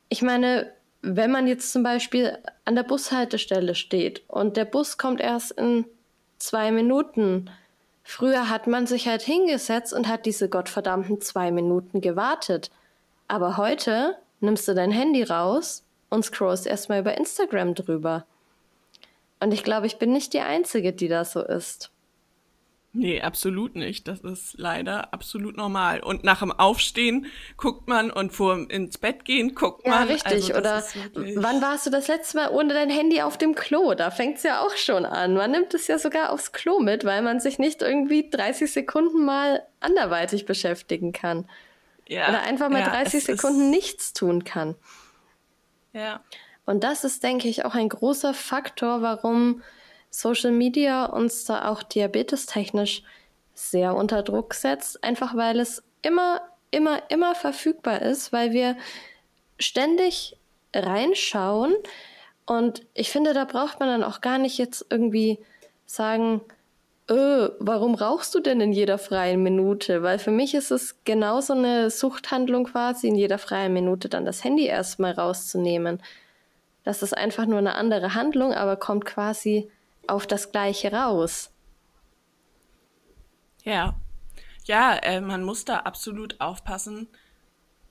ich 0.07 0.21
meine, 0.21 0.71
wenn 1.01 1.31
man 1.31 1.47
jetzt 1.47 1.71
zum 1.71 1.83
Beispiel 1.83 2.37
an 2.65 2.75
der 2.75 2.83
Bushaltestelle 2.83 3.75
steht 3.75 4.23
und 4.27 4.57
der 4.57 4.65
Bus 4.65 4.97
kommt 4.97 5.21
erst 5.21 5.51
in 5.51 5.85
zwei 6.39 6.71
Minuten, 6.71 7.49
früher 8.03 8.49
hat 8.49 8.67
man 8.67 8.87
sich 8.87 9.07
halt 9.07 9.21
hingesetzt 9.21 9.93
und 9.93 10.07
hat 10.07 10.25
diese 10.25 10.49
gottverdammten 10.49 11.21
zwei 11.21 11.51
Minuten 11.51 12.01
gewartet. 12.01 12.71
Aber 13.27 13.57
heute 13.57 14.17
nimmst 14.39 14.67
du 14.67 14.73
dein 14.73 14.91
Handy 14.91 15.23
raus 15.23 15.83
und 16.09 16.25
scrollst 16.25 16.65
erstmal 16.65 17.01
über 17.01 17.17
Instagram 17.17 17.75
drüber. 17.75 18.25
Und 19.39 19.53
ich 19.53 19.63
glaube, 19.63 19.87
ich 19.87 19.97
bin 19.97 20.11
nicht 20.11 20.33
die 20.33 20.41
Einzige, 20.41 20.93
die 20.93 21.07
das 21.07 21.31
so 21.31 21.41
ist. 21.41 21.91
Nee, 22.91 23.21
absolut 23.21 23.75
nicht. 23.75 24.07
Das 24.07 24.21
ist 24.21 24.55
leider 24.57 25.13
absolut 25.13 25.55
normal. 25.55 25.99
Und 25.99 26.23
nach 26.23 26.39
dem 26.39 26.51
Aufstehen 26.51 27.27
guckt 27.55 27.87
man 27.87 28.09
und 28.09 28.31
vor 28.31 28.69
ins 28.69 28.97
Bett 28.97 29.25
gehen 29.25 29.53
guckt 29.53 29.85
ja, 29.85 29.91
man. 29.91 30.07
Ja, 30.07 30.13
richtig. 30.13 30.55
Also, 30.55 30.55
Oder 30.55 30.83
wann 31.35 31.61
warst 31.61 31.85
du 31.85 31.91
das 31.91 32.07
letzte 32.07 32.37
Mal 32.37 32.49
ohne 32.49 32.73
dein 32.73 32.89
Handy 32.89 33.21
auf 33.21 33.37
dem 33.37 33.53
Klo? 33.53 33.93
Da 33.93 34.09
fängt 34.09 34.37
es 34.37 34.43
ja 34.43 34.61
auch 34.61 34.75
schon 34.75 35.05
an. 35.05 35.35
Man 35.35 35.51
nimmt 35.51 35.73
es 35.75 35.85
ja 35.85 35.99
sogar 35.99 36.31
aufs 36.31 36.51
Klo 36.51 36.79
mit, 36.79 37.05
weil 37.05 37.21
man 37.21 37.39
sich 37.39 37.59
nicht 37.59 37.83
irgendwie 37.83 38.27
30 38.27 38.71
Sekunden 38.71 39.23
mal 39.23 39.63
anderweitig 39.79 40.47
beschäftigen 40.47 41.11
kann. 41.13 41.47
Ja, 42.07 42.27
Oder 42.27 42.41
einfach 42.41 42.69
mal 42.69 42.79
ja, 42.79 42.89
30 42.89 43.23
Sekunden 43.23 43.69
nichts 43.69 44.13
tun 44.13 44.43
kann. 44.43 44.75
Ja. 45.93 46.21
Und 46.69 46.83
das 46.83 47.03
ist, 47.03 47.23
denke 47.23 47.47
ich, 47.47 47.65
auch 47.65 47.73
ein 47.73 47.89
großer 47.89 48.35
Faktor, 48.35 49.01
warum 49.01 49.63
Social 50.11 50.51
Media 50.51 51.05
uns 51.05 51.45
da 51.45 51.67
auch 51.67 51.81
diabetestechnisch 51.81 53.01
sehr 53.55 53.95
unter 53.95 54.21
Druck 54.21 54.53
setzt, 54.53 55.03
einfach 55.03 55.35
weil 55.35 55.59
es 55.59 55.81
immer, 56.03 56.41
immer, 56.69 57.01
immer 57.09 57.33
verfügbar 57.33 58.03
ist, 58.03 58.31
weil 58.31 58.53
wir 58.53 58.77
ständig 59.57 60.37
reinschauen. 60.71 61.73
Und 62.45 62.85
ich 62.93 63.09
finde, 63.09 63.33
da 63.33 63.45
braucht 63.45 63.79
man 63.79 63.89
dann 63.89 64.03
auch 64.03 64.21
gar 64.21 64.37
nicht 64.37 64.59
jetzt 64.59 64.85
irgendwie 64.91 65.39
sagen, 65.87 66.41
öh, 67.09 67.49
warum 67.57 67.95
rauchst 67.95 68.35
du 68.35 68.41
denn 68.41 68.61
in 68.61 68.73
jeder 68.73 68.99
freien 68.99 69.41
Minute? 69.41 70.03
Weil 70.03 70.19
für 70.19 70.29
mich 70.29 70.53
ist 70.53 70.69
es 70.69 71.03
genauso 71.03 71.53
eine 71.53 71.89
Suchthandlung 71.89 72.65
quasi, 72.65 73.07
in 73.07 73.15
jeder 73.15 73.39
freien 73.39 73.73
Minute 73.73 74.07
dann 74.07 74.23
das 74.23 74.43
Handy 74.43 74.67
erstmal 74.67 75.13
rauszunehmen. 75.13 75.99
Das 76.83 77.03
ist 77.03 77.15
einfach 77.15 77.45
nur 77.45 77.59
eine 77.59 77.75
andere 77.75 78.13
Handlung, 78.13 78.53
aber 78.53 78.77
kommt 78.77 79.05
quasi 79.05 79.71
auf 80.07 80.27
das 80.27 80.51
Gleiche 80.51 80.91
raus. 80.91 81.51
Ja, 83.63 83.95
ja, 84.69 84.95
äh, 84.97 85.19
man 85.19 85.43
muss 85.43 85.65
da 85.65 85.77
absolut 85.79 86.39
aufpassen. 86.39 87.07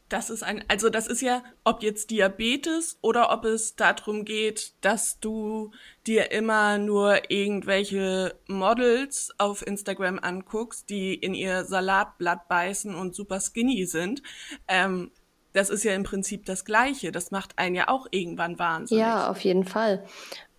Das 0.08 0.30
ist 0.30 0.42
ein, 0.42 0.64
also 0.68 0.88
das 0.88 1.06
ist 1.06 1.20
ja, 1.20 1.42
ob 1.64 1.82
jetzt 1.82 2.10
Diabetes 2.10 2.98
oder 3.02 3.30
ob 3.30 3.44
es 3.44 3.76
darum 3.76 4.24
geht, 4.24 4.72
dass 4.80 5.20
du 5.20 5.72
dir 6.06 6.30
immer 6.30 6.78
nur 6.78 7.30
irgendwelche 7.30 8.38
Models 8.46 9.32
auf 9.38 9.66
Instagram 9.66 10.18
anguckst, 10.18 10.88
die 10.88 11.14
in 11.14 11.34
ihr 11.34 11.64
Salatblatt 11.64 12.48
beißen 12.48 12.94
und 12.94 13.14
super 13.14 13.40
skinny 13.40 13.84
sind. 13.84 14.22
Ähm, 14.68 15.10
das 15.52 15.70
ist 15.70 15.84
ja 15.84 15.94
im 15.94 16.02
Prinzip 16.02 16.44
das 16.46 16.64
Gleiche. 16.64 17.12
Das 17.12 17.30
macht 17.30 17.58
einen 17.58 17.74
ja 17.74 17.88
auch 17.88 18.06
irgendwann 18.10 18.58
wahnsinnig. 18.58 19.02
Ja, 19.02 19.30
auf 19.30 19.40
jeden 19.40 19.64
Fall. 19.64 20.04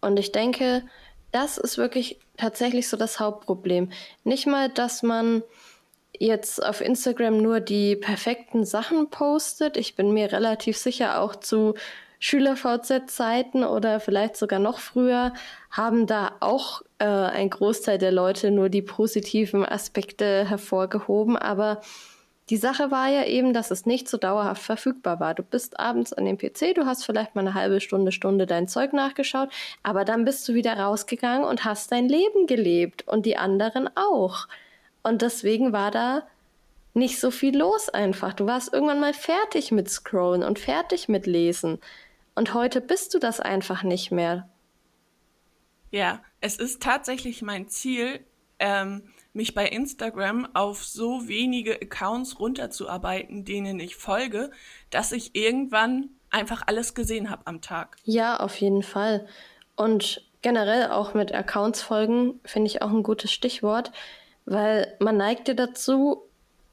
Und 0.02 0.18
ich 0.18 0.32
denke, 0.32 0.84
das 1.32 1.58
ist 1.58 1.78
wirklich 1.78 2.20
tatsächlich 2.38 2.88
so 2.90 2.98
das 2.98 3.20
Hauptproblem. 3.20 3.92
Nicht 4.24 4.48
mal, 4.48 4.70
dass 4.70 5.04
man 5.04 5.44
jetzt 6.18 6.64
auf 6.64 6.82
Instagram 6.82 7.38
nur 7.42 7.60
die 7.60 7.96
perfekten 7.96 8.66
Sachen 8.66 9.10
postet. 9.10 9.78
Ich 9.78 9.96
bin 9.96 10.12
mir 10.12 10.32
relativ 10.32 10.78
sicher 10.78 11.22
auch 11.22 11.36
zu 11.36 11.76
Schüler-VZ-Zeiten 12.20 13.64
oder 13.64 14.00
vielleicht 14.00 14.36
sogar 14.36 14.60
noch 14.60 14.80
früher 14.80 15.34
haben 15.72 16.06
da 16.06 16.34
auch 16.42 16.82
äh, 16.98 17.06
ein 17.06 17.50
Großteil 17.50 17.98
der 17.98 18.12
Leute 18.12 18.52
nur 18.52 18.68
die 18.68 18.82
positiven 18.82 19.66
Aspekte 19.66 20.46
hervorgehoben. 20.50 21.38
Aber 21.38 21.80
die 22.50 22.58
Sache 22.58 22.90
war 22.90 23.08
ja 23.10 23.26
eben, 23.26 23.54
dass 23.54 23.70
es 23.70 23.86
nicht 23.86 24.08
so 24.08 24.18
dauerhaft 24.18 24.64
verfügbar 24.64 25.20
war. 25.20 25.36
Du 25.36 25.44
bist 25.44 25.80
abends 25.80 26.14
an 26.14 26.26
dem 26.26 26.38
PC, 26.38 26.74
du 26.74 26.86
hast 26.86 27.06
vielleicht 27.06 27.36
mal 27.36 27.42
eine 27.42 27.54
halbe 27.54 27.80
Stunde, 27.80 28.12
Stunde 28.12 28.48
dein 28.48 28.68
Zeug 28.68 28.92
nachgeschaut, 28.94 29.50
aber 29.84 30.04
dann 30.04 30.26
bist 30.26 30.48
du 30.48 30.54
wieder 30.54 30.78
rausgegangen 30.78 31.44
und 31.44 31.64
hast 31.64 31.92
dein 31.92 32.10
Leben 32.10 32.48
gelebt 32.48 33.08
und 33.08 33.26
die 33.26 33.38
anderen 33.38 33.90
auch. 33.96 34.48
Und 35.04 35.22
deswegen 35.22 35.74
war 35.74 35.92
da 35.92 36.24
nicht 36.94 37.20
so 37.20 37.30
viel 37.30 37.56
los 37.56 37.90
einfach. 37.90 38.34
Du 38.34 38.48
warst 38.48 38.74
irgendwann 38.74 39.00
mal 39.00 39.14
fertig 39.14 39.72
mit 39.72 39.90
Scrollen 39.90 40.44
und 40.44 40.58
fertig 40.58 41.08
mit 41.08 41.28
Lesen. 41.28 41.80
Und 42.36 42.54
heute 42.54 42.82
bist 42.82 43.14
du 43.14 43.20
das 43.20 43.40
einfach 43.40 43.84
nicht 43.84 44.12
mehr. 44.12 44.50
Ja, 45.92 46.24
es 46.42 46.58
ist 46.58 46.82
tatsächlich 46.82 47.42
mein 47.42 47.68
Ziel, 47.68 48.20
ähm, 48.60 49.04
mich 49.34 49.54
bei 49.54 49.68
Instagram 49.68 50.48
auf 50.54 50.84
so 50.84 51.28
wenige 51.28 51.76
Accounts 51.82 52.40
runterzuarbeiten, 52.40 53.46
denen 53.46 53.80
ich 53.80 53.96
folge, 53.96 54.52
dass 54.90 55.12
ich 55.12 55.36
irgendwann 55.36 56.10
einfach 56.32 56.64
alles 56.68 56.94
gesehen 56.94 57.30
habe 57.30 57.44
am 57.46 57.62
Tag. 57.62 57.98
Ja, 58.04 58.38
auf 58.40 58.56
jeden 58.58 58.84
Fall. 58.84 59.28
Und 59.76 60.24
generell 60.42 60.90
auch 60.90 61.14
mit 61.14 61.34
Accounts 61.34 61.82
folgen 61.82 62.40
finde 62.46 62.68
ich 62.68 62.82
auch 62.82 62.90
ein 62.90 63.04
gutes 63.04 63.32
Stichwort, 63.32 63.92
weil 64.46 64.96
man 65.00 65.18
neigt 65.18 65.48
ja 65.48 65.54
dazu, 65.54 66.24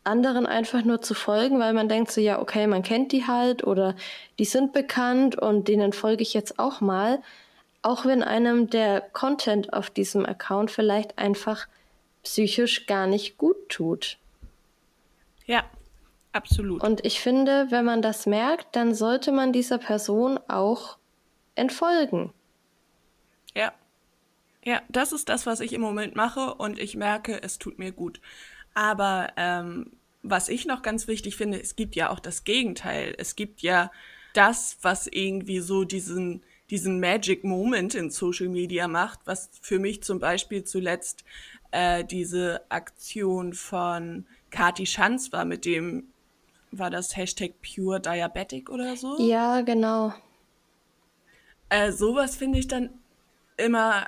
anderen 0.06 0.46
einfach 0.46 0.84
nur 0.84 1.02
zu 1.02 1.14
folgen, 1.14 1.58
weil 1.58 1.72
man 1.72 1.88
denkt 1.88 2.12
so, 2.12 2.20
ja, 2.20 2.40
okay, 2.40 2.66
man 2.66 2.82
kennt 2.82 3.12
die 3.12 3.26
halt 3.26 3.64
oder 3.64 3.96
die 4.38 4.44
sind 4.44 4.72
bekannt 4.72 5.36
und 5.36 5.68
denen 5.68 5.92
folge 5.92 6.22
ich 6.22 6.32
jetzt 6.32 6.58
auch 6.58 6.80
mal. 6.80 7.20
Auch 7.82 8.06
wenn 8.06 8.22
einem 8.22 8.70
der 8.70 9.00
Content 9.00 9.72
auf 9.72 9.90
diesem 9.90 10.24
Account 10.24 10.70
vielleicht 10.70 11.18
einfach 11.18 11.66
psychisch 12.26 12.86
gar 12.86 13.06
nicht 13.06 13.38
gut 13.38 13.68
tut. 13.68 14.18
Ja, 15.46 15.64
absolut. 16.32 16.82
Und 16.82 17.04
ich 17.04 17.20
finde, 17.20 17.68
wenn 17.70 17.84
man 17.84 18.02
das 18.02 18.26
merkt, 18.26 18.74
dann 18.74 18.94
sollte 18.94 19.30
man 19.30 19.52
dieser 19.52 19.78
Person 19.78 20.40
auch 20.48 20.98
entfolgen. 21.54 22.32
Ja. 23.54 23.72
Ja, 24.64 24.82
das 24.88 25.12
ist 25.12 25.28
das, 25.28 25.46
was 25.46 25.60
ich 25.60 25.72
im 25.72 25.80
Moment 25.80 26.16
mache 26.16 26.54
und 26.54 26.80
ich 26.80 26.96
merke, 26.96 27.40
es 27.44 27.58
tut 27.58 27.78
mir 27.78 27.92
gut. 27.92 28.20
Aber 28.74 29.28
ähm, 29.36 29.92
was 30.24 30.48
ich 30.48 30.66
noch 30.66 30.82
ganz 30.82 31.06
wichtig 31.06 31.36
finde, 31.36 31.62
es 31.62 31.76
gibt 31.76 31.94
ja 31.94 32.10
auch 32.10 32.18
das 32.18 32.42
Gegenteil. 32.42 33.14
Es 33.16 33.36
gibt 33.36 33.62
ja 33.62 33.92
das, 34.34 34.78
was 34.82 35.06
irgendwie 35.06 35.60
so 35.60 35.84
diesen, 35.84 36.42
diesen 36.68 36.98
Magic 36.98 37.44
Moment 37.44 37.94
in 37.94 38.10
Social 38.10 38.48
Media 38.48 38.88
macht, 38.88 39.20
was 39.24 39.50
für 39.62 39.78
mich 39.78 40.02
zum 40.02 40.18
Beispiel 40.18 40.64
zuletzt 40.64 41.24
äh, 41.70 42.04
diese 42.04 42.62
Aktion 42.68 43.52
von 43.52 44.26
Kati 44.50 44.86
Schanz 44.86 45.32
war, 45.32 45.44
mit 45.44 45.64
dem 45.64 46.08
war 46.70 46.90
das 46.90 47.16
Hashtag 47.16 47.54
Pure 47.62 48.00
Diabetic 48.00 48.70
oder 48.70 48.96
so? 48.96 49.16
Ja, 49.18 49.62
genau. 49.62 50.12
Äh, 51.68 51.92
sowas 51.92 52.36
finde 52.36 52.58
ich 52.58 52.68
dann 52.68 52.90
immer 53.56 54.06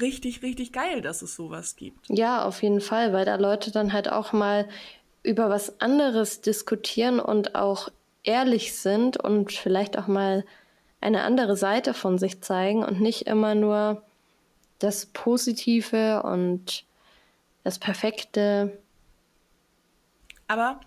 richtig, 0.00 0.42
richtig 0.42 0.72
geil, 0.72 1.00
dass 1.02 1.22
es 1.22 1.34
sowas 1.34 1.76
gibt. 1.76 2.06
Ja, 2.08 2.44
auf 2.44 2.62
jeden 2.62 2.80
Fall, 2.80 3.12
weil 3.12 3.24
da 3.24 3.36
Leute 3.36 3.70
dann 3.70 3.92
halt 3.92 4.10
auch 4.10 4.32
mal 4.32 4.68
über 5.22 5.50
was 5.50 5.80
anderes 5.80 6.40
diskutieren 6.40 7.20
und 7.20 7.54
auch 7.54 7.90
ehrlich 8.22 8.76
sind 8.76 9.16
und 9.16 9.52
vielleicht 9.52 9.98
auch 9.98 10.06
mal 10.06 10.44
eine 11.00 11.22
andere 11.22 11.56
Seite 11.56 11.94
von 11.94 12.18
sich 12.18 12.40
zeigen 12.42 12.84
und 12.84 13.00
nicht 13.00 13.26
immer 13.26 13.54
nur 13.54 14.02
das 14.78 15.06
Positive 15.06 16.22
und 16.22 16.85
das 17.66 17.80
Perfekte. 17.80 18.78
Aber 20.46 20.78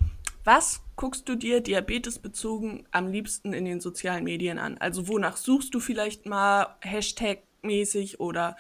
was 0.46 0.82
guckst 0.96 1.28
du 1.28 1.36
dir 1.36 1.60
diabetesbezogen 1.60 2.88
am 2.92 3.08
liebsten 3.08 3.52
in 3.52 3.65
den 3.65 3.82
sozialen 3.82 4.24
Medien 4.24 4.58
an? 4.60 4.78
Also 4.78 5.10
wonach 5.10 5.36
suchst 5.36 5.74
du 5.74 5.82
vielleicht 5.82 6.26
mal 6.26 6.78
Hashtag 6.80 7.39
mäßig 7.63 8.22
oder 8.22 8.56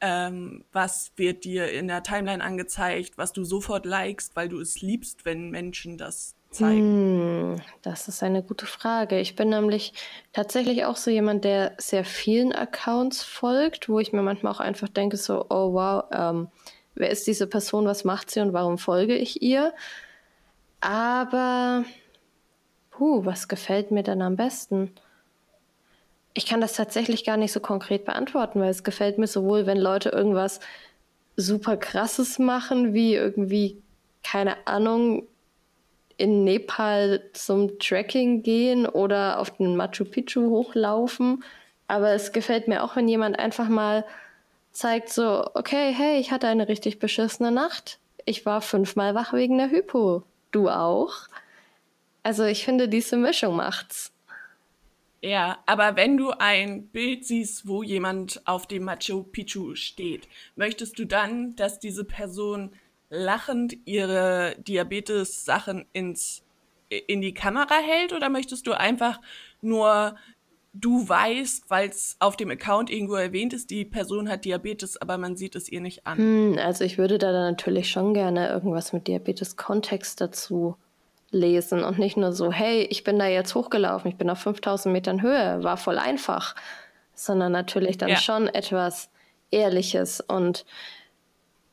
ähm, 0.00 0.64
was 0.72 1.10
wird 1.16 1.42
dir 1.44 1.72
in 1.72 1.88
der 1.88 2.04
Timeline 2.04 2.44
angezeigt, 2.44 3.18
was 3.18 3.32
du 3.32 3.42
sofort 3.42 3.86
likest, 3.86 4.36
weil 4.36 4.48
du 4.48 4.60
es 4.60 4.80
liebst, 4.80 5.24
wenn 5.24 5.50
Menschen 5.50 5.98
das 5.98 6.36
zeigen? 6.52 7.56
Hm, 7.56 7.62
das 7.82 8.06
ist 8.06 8.22
eine 8.22 8.44
gute 8.44 8.66
Frage. 8.66 9.18
Ich 9.18 9.34
bin 9.34 9.48
nämlich 9.48 9.94
tatsächlich 10.32 10.84
auch 10.84 10.96
so 10.96 11.10
jemand, 11.10 11.42
der 11.42 11.74
sehr 11.78 12.04
vielen 12.04 12.52
Accounts 12.52 13.24
folgt, 13.24 13.88
wo 13.88 13.98
ich 13.98 14.12
mir 14.12 14.22
manchmal 14.22 14.52
auch 14.52 14.60
einfach 14.60 14.88
denke, 14.88 15.16
so, 15.16 15.46
oh 15.50 15.72
wow, 15.72 16.04
ähm, 16.12 16.48
wer 16.94 17.10
ist 17.10 17.26
diese 17.26 17.46
Person, 17.46 17.86
was 17.86 18.04
macht 18.04 18.30
sie 18.30 18.40
und 18.40 18.52
warum 18.52 18.78
folge 18.78 19.16
ich 19.16 19.42
ihr. 19.42 19.72
Aber, 20.80 21.84
puh, 22.90 23.24
was 23.24 23.48
gefällt 23.48 23.90
mir 23.90 24.02
denn 24.02 24.22
am 24.22 24.36
besten? 24.36 24.92
Ich 26.34 26.46
kann 26.46 26.60
das 26.60 26.74
tatsächlich 26.74 27.24
gar 27.24 27.36
nicht 27.36 27.52
so 27.52 27.60
konkret 27.60 28.04
beantworten, 28.04 28.60
weil 28.60 28.70
es 28.70 28.84
gefällt 28.84 29.18
mir 29.18 29.26
sowohl, 29.26 29.66
wenn 29.66 29.78
Leute 29.78 30.10
irgendwas 30.10 30.60
super 31.36 31.76
krasses 31.76 32.38
machen, 32.38 32.92
wie 32.94 33.14
irgendwie, 33.14 33.82
keine 34.22 34.66
Ahnung, 34.66 35.26
in 36.16 36.44
Nepal 36.44 37.22
zum 37.32 37.78
Trekking 37.78 38.42
gehen 38.42 38.86
oder 38.86 39.40
auf 39.40 39.56
den 39.56 39.76
Machu 39.76 40.04
Picchu 40.04 40.48
hochlaufen. 40.50 41.42
Aber 41.88 42.10
es 42.10 42.32
gefällt 42.32 42.68
mir 42.68 42.84
auch, 42.84 42.96
wenn 42.96 43.08
jemand 43.08 43.38
einfach 43.38 43.68
mal 43.68 44.04
zeigt 44.74 45.08
so, 45.08 45.46
okay, 45.54 45.94
hey, 45.96 46.18
ich 46.20 46.30
hatte 46.30 46.48
eine 46.48 46.68
richtig 46.68 46.98
beschissene 46.98 47.50
Nacht. 47.50 47.98
Ich 48.26 48.44
war 48.44 48.60
fünfmal 48.60 49.14
wach 49.14 49.32
wegen 49.32 49.56
der 49.56 49.70
Hypo. 49.70 50.24
Du 50.50 50.68
auch? 50.68 51.14
Also 52.22 52.44
ich 52.44 52.64
finde, 52.64 52.88
diese 52.88 53.16
Mischung 53.16 53.56
macht's. 53.56 54.12
Ja, 55.22 55.58
aber 55.64 55.96
wenn 55.96 56.18
du 56.18 56.32
ein 56.32 56.88
Bild 56.88 57.24
siehst, 57.24 57.66
wo 57.66 57.82
jemand 57.82 58.42
auf 58.46 58.66
dem 58.66 58.84
Machu 58.84 59.22
Picchu 59.22 59.74
steht, 59.74 60.28
möchtest 60.54 60.98
du 60.98 61.06
dann, 61.06 61.56
dass 61.56 61.78
diese 61.78 62.04
Person 62.04 62.72
lachend 63.08 63.76
ihre 63.86 64.56
Diabetes-Sachen 64.58 65.86
ins 65.92 66.42
in 66.90 67.22
die 67.22 67.34
Kamera 67.34 67.76
hält 67.76 68.12
oder 68.12 68.28
möchtest 68.28 68.66
du 68.66 68.72
einfach 68.72 69.20
nur 69.62 70.16
du 70.74 71.08
weißt, 71.08 71.70
weil 71.70 71.88
es 71.88 72.16
auf 72.18 72.36
dem 72.36 72.50
Account 72.50 72.90
irgendwo 72.90 73.14
erwähnt 73.14 73.54
ist, 73.54 73.70
die 73.70 73.84
Person 73.84 74.28
hat 74.28 74.44
Diabetes, 74.44 75.00
aber 75.00 75.16
man 75.16 75.36
sieht 75.36 75.54
es 75.54 75.68
ihr 75.68 75.80
nicht 75.80 76.06
an. 76.06 76.18
Hm, 76.18 76.58
also 76.58 76.84
ich 76.84 76.98
würde 76.98 77.18
da 77.18 77.32
dann 77.32 77.52
natürlich 77.52 77.90
schon 77.90 78.12
gerne 78.12 78.48
irgendwas 78.48 78.92
mit 78.92 79.06
Diabetes-Kontext 79.06 80.20
dazu 80.20 80.76
lesen 81.30 81.82
und 81.84 81.98
nicht 81.98 82.16
nur 82.16 82.32
so, 82.32 82.52
hey, 82.52 82.82
ich 82.90 83.04
bin 83.04 83.18
da 83.18 83.26
jetzt 83.26 83.54
hochgelaufen, 83.54 84.10
ich 84.10 84.16
bin 84.16 84.28
auf 84.30 84.38
5000 84.40 84.92
Metern 84.92 85.22
Höhe, 85.22 85.62
war 85.62 85.76
voll 85.76 85.98
einfach, 85.98 86.54
sondern 87.14 87.52
natürlich 87.52 87.96
dann 87.96 88.10
ja. 88.10 88.16
schon 88.16 88.48
etwas 88.48 89.10
Ehrliches 89.50 90.20
und 90.20 90.64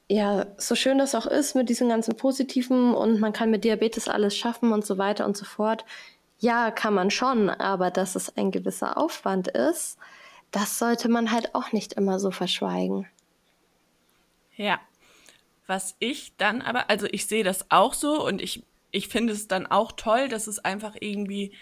ja, 0.08 0.46
so 0.58 0.76
schön 0.76 0.98
das 0.98 1.16
auch 1.16 1.26
ist 1.26 1.56
mit 1.56 1.70
diesem 1.70 1.88
ganzen 1.88 2.18
Positiven 2.18 2.94
und 2.94 3.20
man 3.22 3.32
kann 3.32 3.50
mit 3.50 3.64
Diabetes 3.64 4.10
alles 4.10 4.36
schaffen 4.36 4.74
und 4.74 4.86
so 4.86 4.98
weiter 4.98 5.26
und 5.26 5.38
so 5.38 5.46
fort. 5.46 5.86
Ja, 6.42 6.72
kann 6.72 6.96
man 6.96 7.12
schon, 7.12 7.52
aber 7.52 7.92
dass 7.92 8.16
es 8.16 8.36
ein 8.36 8.50
gewisser 8.50 8.98
Aufwand 8.98 9.48
ist, 9.48 10.00
das 10.50 10.80
sollte 10.80 11.08
man 11.08 11.32
halt 11.32 11.54
auch 11.54 11.72
nicht 11.72 11.94
immer 11.94 12.20
so 12.20 12.32
verschweigen. 12.32 13.08
Ja. 14.56 14.80
Was 15.68 15.96
ich 16.00 16.36
dann 16.38 16.64
aber, 16.64 16.90
also 16.90 17.06
ich 17.12 17.28
sehe 17.28 17.44
das 17.44 17.70
auch 17.70 17.94
so 17.94 18.26
und 18.26 18.42
ich, 18.42 18.64
ich 18.90 19.08
finde 19.08 19.34
es 19.34 19.48
dann 19.48 19.68
auch 19.68 19.92
toll, 19.92 20.30
dass 20.30 20.48
es 20.48 20.58
einfach 20.58 20.96
irgendwie, 21.00 21.54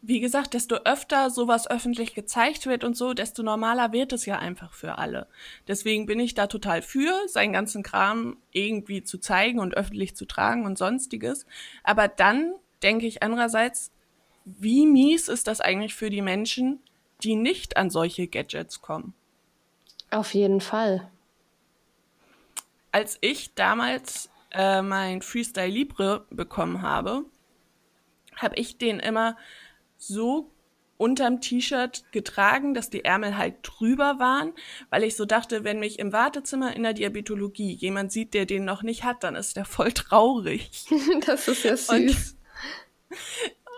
wie 0.00 0.20
gesagt, 0.20 0.54
desto 0.54 0.76
öfter 0.76 1.28
sowas 1.28 1.68
öffentlich 1.68 2.14
gezeigt 2.14 2.66
wird 2.66 2.84
und 2.84 2.96
so, 2.96 3.14
desto 3.14 3.42
normaler 3.42 3.92
wird 3.92 4.12
es 4.12 4.26
ja 4.26 4.38
einfach 4.38 4.74
für 4.74 4.96
alle. 4.96 5.26
Deswegen 5.66 6.06
bin 6.06 6.20
ich 6.20 6.34
da 6.34 6.46
total 6.46 6.82
für, 6.82 7.26
seinen 7.26 7.52
ganzen 7.52 7.82
Kram 7.82 8.36
irgendwie 8.52 9.02
zu 9.02 9.18
zeigen 9.18 9.58
und 9.58 9.76
öffentlich 9.76 10.14
zu 10.14 10.24
tragen 10.24 10.66
und 10.66 10.78
sonstiges. 10.78 11.46
Aber 11.82 12.06
dann 12.06 12.54
denke 12.82 13.06
ich 13.06 13.22
andererseits, 13.22 13.90
wie 14.44 14.86
mies 14.86 15.28
ist 15.28 15.46
das 15.46 15.60
eigentlich 15.60 15.94
für 15.94 16.10
die 16.10 16.22
Menschen, 16.22 16.80
die 17.22 17.36
nicht 17.36 17.76
an 17.76 17.90
solche 17.90 18.26
Gadgets 18.26 18.80
kommen? 18.80 19.14
Auf 20.10 20.34
jeden 20.34 20.60
Fall. 20.60 21.10
Als 22.92 23.18
ich 23.20 23.54
damals 23.54 24.30
äh, 24.52 24.80
mein 24.80 25.20
Freestyle 25.20 25.68
Libre 25.68 26.26
bekommen 26.30 26.82
habe, 26.82 27.24
habe 28.36 28.56
ich 28.56 28.78
den 28.78 29.00
immer 29.00 29.36
so 29.98 30.50
unterm 30.96 31.40
T-Shirt 31.40 32.04
getragen, 32.12 32.74
dass 32.74 32.90
die 32.90 33.04
Ärmel 33.04 33.36
halt 33.36 33.56
drüber 33.62 34.18
waren, 34.18 34.52
weil 34.90 35.04
ich 35.04 35.16
so 35.16 35.24
dachte, 35.24 35.62
wenn 35.62 35.78
mich 35.78 35.98
im 35.98 36.12
Wartezimmer 36.12 36.74
in 36.74 36.82
der 36.82 36.92
Diabetologie 36.92 37.72
jemand 37.72 38.10
sieht, 38.10 38.34
der 38.34 38.46
den 38.46 38.64
noch 38.64 38.82
nicht 38.82 39.04
hat, 39.04 39.22
dann 39.22 39.36
ist 39.36 39.56
der 39.56 39.64
voll 39.64 39.92
traurig. 39.92 40.84
das 41.26 41.46
ist 41.48 41.64
ja 41.64 41.76
süß. 41.76 41.88
Und 41.90 42.37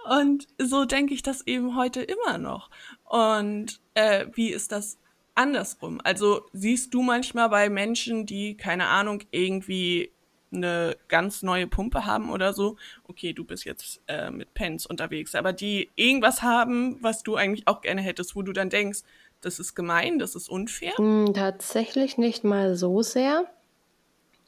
Und 0.08 0.48
so 0.58 0.84
denke 0.84 1.14
ich 1.14 1.22
das 1.22 1.46
eben 1.46 1.76
heute 1.76 2.02
immer 2.02 2.38
noch. 2.38 2.70
Und 3.04 3.80
äh, 3.94 4.26
wie 4.32 4.50
ist 4.50 4.72
das 4.72 4.98
andersrum? 5.34 6.00
Also 6.02 6.42
siehst 6.52 6.94
du 6.94 7.02
manchmal 7.02 7.48
bei 7.48 7.68
Menschen, 7.68 8.26
die, 8.26 8.56
keine 8.56 8.86
Ahnung, 8.86 9.22
irgendwie 9.30 10.10
eine 10.52 10.96
ganz 11.08 11.42
neue 11.42 11.66
Pumpe 11.66 12.06
haben 12.06 12.30
oder 12.30 12.52
so, 12.52 12.76
okay, 13.06 13.32
du 13.32 13.44
bist 13.44 13.64
jetzt 13.64 14.00
äh, 14.08 14.30
mit 14.30 14.52
Pens 14.54 14.84
unterwegs, 14.84 15.34
aber 15.34 15.52
die 15.52 15.90
irgendwas 15.94 16.42
haben, 16.42 16.98
was 17.00 17.22
du 17.22 17.36
eigentlich 17.36 17.68
auch 17.68 17.82
gerne 17.82 18.00
hättest, 18.00 18.34
wo 18.34 18.42
du 18.42 18.52
dann 18.52 18.68
denkst, 18.68 19.00
das 19.40 19.58
ist 19.58 19.74
gemein, 19.74 20.18
das 20.18 20.34
ist 20.34 20.48
unfair? 20.48 20.92
Hm, 20.96 21.32
tatsächlich 21.34 22.18
nicht 22.18 22.44
mal 22.44 22.74
so 22.74 23.02
sehr. 23.02 23.44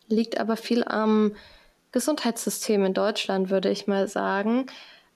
Liegt 0.09 0.39
aber 0.39 0.57
viel 0.57 0.85
am 0.85 1.33
Gesundheitssystem 1.93 2.85
in 2.85 2.95
Deutschland, 2.95 3.51
würde 3.51 3.71
ich 3.71 3.87
mal 3.87 4.09
sagen. 4.09 4.67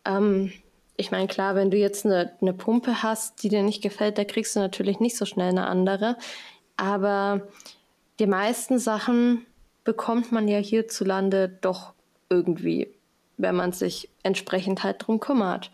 Ähm, 0.05 0.53
ich 0.97 1.11
meine, 1.11 1.27
klar, 1.27 1.55
wenn 1.55 1.71
du 1.71 1.77
jetzt 1.77 2.07
eine, 2.07 2.33
eine 2.41 2.53
Pumpe 2.53 3.03
hast, 3.03 3.43
die 3.43 3.49
dir 3.49 3.63
nicht 3.63 3.83
gefällt, 3.83 4.19
da 4.19 4.25
kriegst 4.25 4.57
du 4.57 4.61
natürlich 4.61 5.01
nicht 5.01 5.17
so 5.17 5.25
schnell 5.27 5.51
eine 5.51 5.67
andere. 5.67 6.17
Aber 6.77 7.43
die 8.19 8.27
meisten 8.27 8.79
Sachen 8.79 9.45
bekommt 9.85 10.33
man 10.33 10.49
ja 10.49 10.59
hierzulande 10.59 11.49
doch 11.61 11.93
irgendwie, 12.29 12.89
wenn 13.37 13.55
man 13.55 13.73
sich 13.73 14.09
entsprechend 14.23 14.83
halt 14.83 15.07
drum 15.07 15.21
kümmert. 15.21 15.71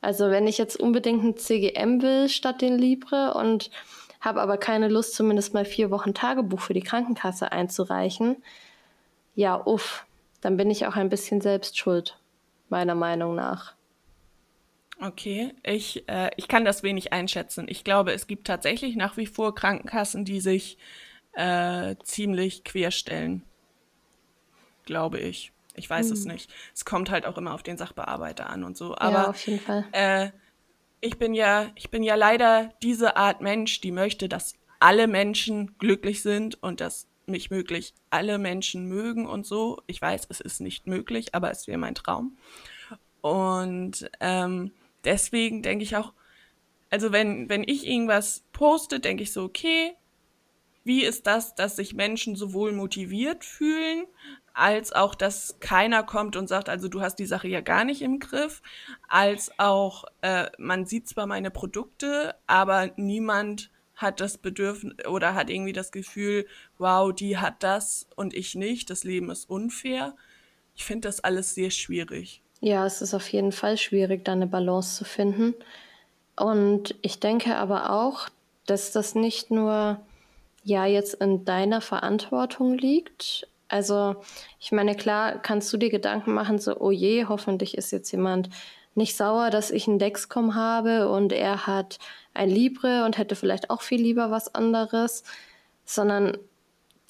Also 0.00 0.30
wenn 0.30 0.46
ich 0.46 0.58
jetzt 0.58 0.78
unbedingt 0.78 1.24
ein 1.24 1.36
CGM 1.36 2.02
will 2.02 2.28
statt 2.28 2.60
den 2.60 2.78
Libre 2.78 3.34
und 3.34 3.70
habe 4.20 4.40
aber 4.40 4.56
keine 4.56 4.88
Lust, 4.88 5.14
zumindest 5.14 5.54
mal 5.54 5.64
vier 5.64 5.90
Wochen 5.90 6.14
Tagebuch 6.14 6.60
für 6.60 6.74
die 6.74 6.82
Krankenkasse 6.82 7.52
einzureichen, 7.52 8.36
ja, 9.34 9.60
uff, 9.64 10.05
dann 10.46 10.56
bin 10.56 10.70
ich 10.70 10.86
auch 10.86 10.94
ein 10.94 11.08
bisschen 11.08 11.40
selbst 11.40 11.76
schuld, 11.76 12.20
meiner 12.68 12.94
Meinung 12.94 13.34
nach. 13.34 13.74
Okay, 15.00 15.52
ich, 15.64 16.08
äh, 16.08 16.30
ich 16.36 16.46
kann 16.46 16.64
das 16.64 16.84
wenig 16.84 17.12
einschätzen. 17.12 17.66
Ich 17.68 17.82
glaube, 17.82 18.12
es 18.12 18.28
gibt 18.28 18.46
tatsächlich 18.46 18.94
nach 18.94 19.16
wie 19.16 19.26
vor 19.26 19.56
Krankenkassen, 19.56 20.24
die 20.24 20.38
sich 20.38 20.78
äh, 21.32 21.96
ziemlich 22.04 22.62
querstellen. 22.62 23.42
Glaube 24.84 25.18
ich. 25.18 25.50
Ich 25.74 25.90
weiß 25.90 26.06
hm. 26.06 26.12
es 26.12 26.24
nicht. 26.26 26.48
Es 26.72 26.84
kommt 26.84 27.10
halt 27.10 27.26
auch 27.26 27.38
immer 27.38 27.52
auf 27.52 27.64
den 27.64 27.76
Sachbearbeiter 27.76 28.48
an 28.48 28.62
und 28.62 28.76
so. 28.76 28.96
Aber 28.96 29.10
ja, 29.10 29.28
auf 29.30 29.44
jeden 29.48 29.58
Fall. 29.58 29.84
Äh, 29.90 30.30
ich 31.00 31.18
bin 31.18 31.34
ja, 31.34 31.72
ich 31.74 31.90
bin 31.90 32.04
ja 32.04 32.14
leider 32.14 32.72
diese 32.84 33.16
Art 33.16 33.40
Mensch, 33.40 33.80
die 33.80 33.90
möchte, 33.90 34.28
dass 34.28 34.54
alle 34.78 35.08
Menschen 35.08 35.76
glücklich 35.78 36.22
sind 36.22 36.62
und 36.62 36.80
dass 36.80 37.08
mich 37.28 37.50
möglich 37.50 37.94
alle 38.10 38.38
Menschen 38.38 38.86
mögen 38.86 39.26
und 39.26 39.46
so. 39.46 39.82
Ich 39.86 40.00
weiß, 40.00 40.26
es 40.28 40.40
ist 40.40 40.60
nicht 40.60 40.86
möglich, 40.86 41.34
aber 41.34 41.50
es 41.50 41.66
wäre 41.66 41.78
mein 41.78 41.94
Traum. 41.94 42.36
Und 43.20 44.08
ähm, 44.20 44.72
deswegen 45.04 45.62
denke 45.62 45.84
ich 45.84 45.96
auch, 45.96 46.12
also 46.90 47.12
wenn, 47.12 47.48
wenn 47.48 47.64
ich 47.66 47.86
irgendwas 47.86 48.44
poste, 48.52 49.00
denke 49.00 49.24
ich 49.24 49.32
so, 49.32 49.44
okay, 49.44 49.94
wie 50.84 51.02
ist 51.02 51.26
das, 51.26 51.56
dass 51.56 51.76
sich 51.76 51.94
Menschen 51.94 52.36
sowohl 52.36 52.72
motiviert 52.72 53.44
fühlen, 53.44 54.04
als 54.54 54.92
auch, 54.92 55.14
dass 55.14 55.58
keiner 55.60 56.02
kommt 56.02 56.36
und 56.36 56.48
sagt, 56.48 56.68
also 56.68 56.88
du 56.88 57.02
hast 57.02 57.16
die 57.16 57.26
Sache 57.26 57.48
ja 57.48 57.60
gar 57.60 57.84
nicht 57.84 58.00
im 58.02 58.20
Griff, 58.20 58.62
als 59.08 59.50
auch, 59.58 60.04
äh, 60.22 60.46
man 60.58 60.86
sieht 60.86 61.08
zwar 61.08 61.26
meine 61.26 61.50
Produkte, 61.50 62.36
aber 62.46 62.92
niemand 62.96 63.70
hat 63.96 64.20
das 64.20 64.38
Bedürfnis 64.38 64.94
oder 65.06 65.34
hat 65.34 65.50
irgendwie 65.50 65.72
das 65.72 65.90
Gefühl, 65.90 66.46
wow, 66.78 67.12
die 67.12 67.38
hat 67.38 67.62
das 67.62 68.06
und 68.14 68.34
ich 68.34 68.54
nicht, 68.54 68.90
das 68.90 69.04
Leben 69.04 69.30
ist 69.30 69.48
unfair. 69.48 70.14
Ich 70.76 70.84
finde 70.84 71.08
das 71.08 71.20
alles 71.20 71.54
sehr 71.54 71.70
schwierig. 71.70 72.42
Ja, 72.60 72.86
es 72.86 73.02
ist 73.02 73.14
auf 73.14 73.28
jeden 73.28 73.52
Fall 73.52 73.76
schwierig, 73.78 74.24
da 74.24 74.32
eine 74.32 74.46
Balance 74.46 74.96
zu 74.96 75.04
finden. 75.04 75.54
Und 76.36 76.94
ich 77.00 77.18
denke 77.18 77.56
aber 77.56 77.90
auch, 77.90 78.28
dass 78.66 78.92
das 78.92 79.14
nicht 79.14 79.50
nur 79.50 80.00
ja 80.62 80.84
jetzt 80.84 81.14
in 81.14 81.44
deiner 81.44 81.80
Verantwortung 81.80 82.76
liegt. 82.76 83.48
Also, 83.68 84.16
ich 84.60 84.72
meine, 84.72 84.94
klar, 84.94 85.38
kannst 85.38 85.72
du 85.72 85.76
dir 85.76 85.90
Gedanken 85.90 86.34
machen, 86.34 86.58
so, 86.58 86.78
oh 86.78 86.90
je, 86.90 87.26
hoffentlich 87.26 87.76
ist 87.78 87.90
jetzt 87.92 88.10
jemand 88.10 88.50
nicht 88.94 89.16
sauer, 89.16 89.50
dass 89.50 89.70
ich 89.70 89.88
einen 89.88 89.98
Dexcom 89.98 90.54
habe 90.54 91.08
und 91.08 91.32
er 91.32 91.66
hat 91.66 91.98
ein 92.36 92.50
Libre 92.50 93.04
und 93.04 93.18
hätte 93.18 93.36
vielleicht 93.36 93.70
auch 93.70 93.82
viel 93.82 94.00
lieber 94.00 94.30
was 94.30 94.54
anderes, 94.54 95.24
sondern 95.84 96.36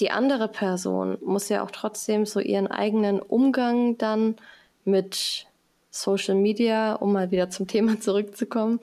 die 0.00 0.10
andere 0.10 0.48
Person 0.48 1.18
muss 1.24 1.48
ja 1.48 1.62
auch 1.62 1.70
trotzdem 1.70 2.26
so 2.26 2.40
ihren 2.40 2.66
eigenen 2.66 3.20
Umgang 3.20 3.96
dann 3.98 4.36
mit 4.84 5.46
Social 5.90 6.34
Media, 6.34 6.94
um 6.94 7.12
mal 7.12 7.30
wieder 7.30 7.50
zum 7.50 7.66
Thema 7.66 8.00
zurückzukommen, 8.00 8.80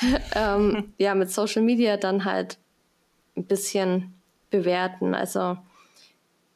ähm, 0.34 0.92
ja, 0.98 1.14
mit 1.14 1.30
Social 1.30 1.62
Media 1.62 1.96
dann 1.96 2.24
halt 2.24 2.58
ein 3.36 3.44
bisschen 3.44 4.14
bewerten. 4.50 5.14
Also, 5.14 5.58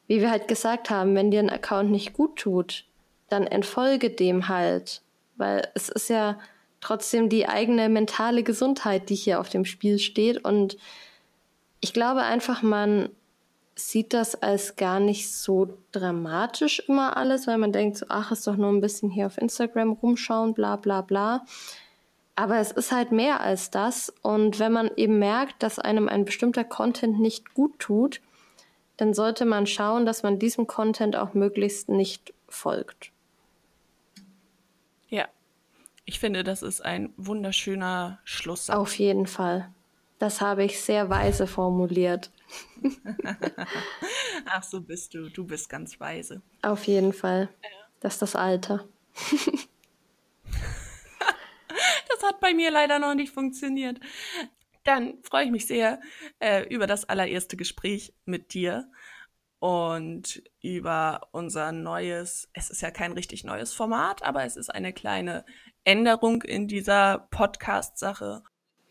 wie 0.07 0.21
wir 0.21 0.31
halt 0.31 0.47
gesagt 0.47 0.89
haben, 0.89 1.15
wenn 1.15 1.31
dir 1.31 1.39
ein 1.39 1.49
Account 1.49 1.91
nicht 1.91 2.13
gut 2.13 2.37
tut, 2.37 2.85
dann 3.29 3.45
entfolge 3.45 4.09
dem 4.09 4.47
halt, 4.47 5.01
weil 5.37 5.67
es 5.75 5.89
ist 5.89 6.09
ja 6.09 6.39
trotzdem 6.81 7.29
die 7.29 7.47
eigene 7.47 7.89
mentale 7.89 8.43
Gesundheit, 8.43 9.09
die 9.09 9.15
hier 9.15 9.39
auf 9.39 9.49
dem 9.49 9.65
Spiel 9.65 9.99
steht 9.99 10.43
und 10.43 10.77
ich 11.81 11.93
glaube 11.93 12.23
einfach, 12.23 12.61
man 12.61 13.09
sieht 13.75 14.13
das 14.13 14.35
als 14.35 14.75
gar 14.75 14.99
nicht 14.99 15.33
so 15.33 15.77
dramatisch 15.91 16.79
immer 16.87 17.15
alles, 17.17 17.47
weil 17.47 17.57
man 17.57 17.71
denkt 17.71 17.97
so, 17.97 18.05
ach, 18.09 18.31
ist 18.31 18.45
doch 18.45 18.57
nur 18.57 18.69
ein 18.69 18.81
bisschen 18.81 19.09
hier 19.09 19.27
auf 19.27 19.37
Instagram 19.37 19.93
rumschauen, 19.93 20.53
bla 20.53 20.75
bla 20.75 21.01
bla. 21.01 21.45
Aber 22.35 22.57
es 22.57 22.71
ist 22.71 22.91
halt 22.91 23.11
mehr 23.11 23.41
als 23.41 23.71
das. 23.71 24.13
Und 24.21 24.59
wenn 24.59 24.71
man 24.71 24.91
eben 24.95 25.19
merkt, 25.19 25.61
dass 25.63 25.79
einem 25.79 26.07
ein 26.07 26.25
bestimmter 26.25 26.63
Content 26.63 27.19
nicht 27.19 27.53
gut 27.53 27.79
tut, 27.79 28.21
dann 28.97 29.13
sollte 29.13 29.45
man 29.45 29.65
schauen, 29.65 30.05
dass 30.05 30.23
man 30.23 30.39
diesem 30.39 30.67
Content 30.67 31.15
auch 31.15 31.33
möglichst 31.33 31.89
nicht 31.89 32.33
folgt. 32.47 33.11
Ja, 35.09 35.27
ich 36.09 36.19
finde, 36.19 36.43
das 36.43 36.63
ist 36.63 36.81
ein 36.83 37.13
wunderschöner 37.17 38.19
Schluss. 38.23 38.71
Auf 38.71 38.97
jeden 38.97 39.27
Fall. 39.27 39.71
Das 40.17 40.41
habe 40.41 40.63
ich 40.63 40.81
sehr 40.81 41.07
weise 41.11 41.45
formuliert. 41.45 42.31
Ach, 44.45 44.63
so 44.63 44.81
bist 44.81 45.13
du. 45.13 45.29
Du 45.29 45.45
bist 45.45 45.69
ganz 45.69 45.99
weise. 45.99 46.41
Auf 46.63 46.85
jeden 46.85 47.13
Fall. 47.13 47.49
Ja. 47.61 47.69
Das 47.99 48.13
ist 48.13 48.23
das 48.23 48.35
Alter. 48.35 48.87
das 52.09 52.23
hat 52.23 52.39
bei 52.39 52.55
mir 52.55 52.71
leider 52.71 52.97
noch 52.97 53.13
nicht 53.13 53.31
funktioniert. 53.31 53.99
Dann 54.83 55.19
freue 55.21 55.45
ich 55.45 55.51
mich 55.51 55.67
sehr 55.67 56.01
äh, 56.39 56.63
über 56.73 56.87
das 56.87 57.05
allererste 57.05 57.55
Gespräch 57.55 58.15
mit 58.25 58.55
dir 58.55 58.89
und 59.59 60.41
über 60.63 61.27
unser 61.33 61.71
neues, 61.71 62.49
es 62.53 62.71
ist 62.71 62.81
ja 62.81 62.89
kein 62.89 63.11
richtig 63.11 63.43
neues 63.43 63.73
Format, 63.73 64.23
aber 64.23 64.43
es 64.45 64.55
ist 64.55 64.69
eine 64.69 64.91
kleine 64.91 65.45
Änderung 65.83 66.43
in 66.43 66.67
dieser 66.67 67.27
Podcast-Sache. 67.31 68.43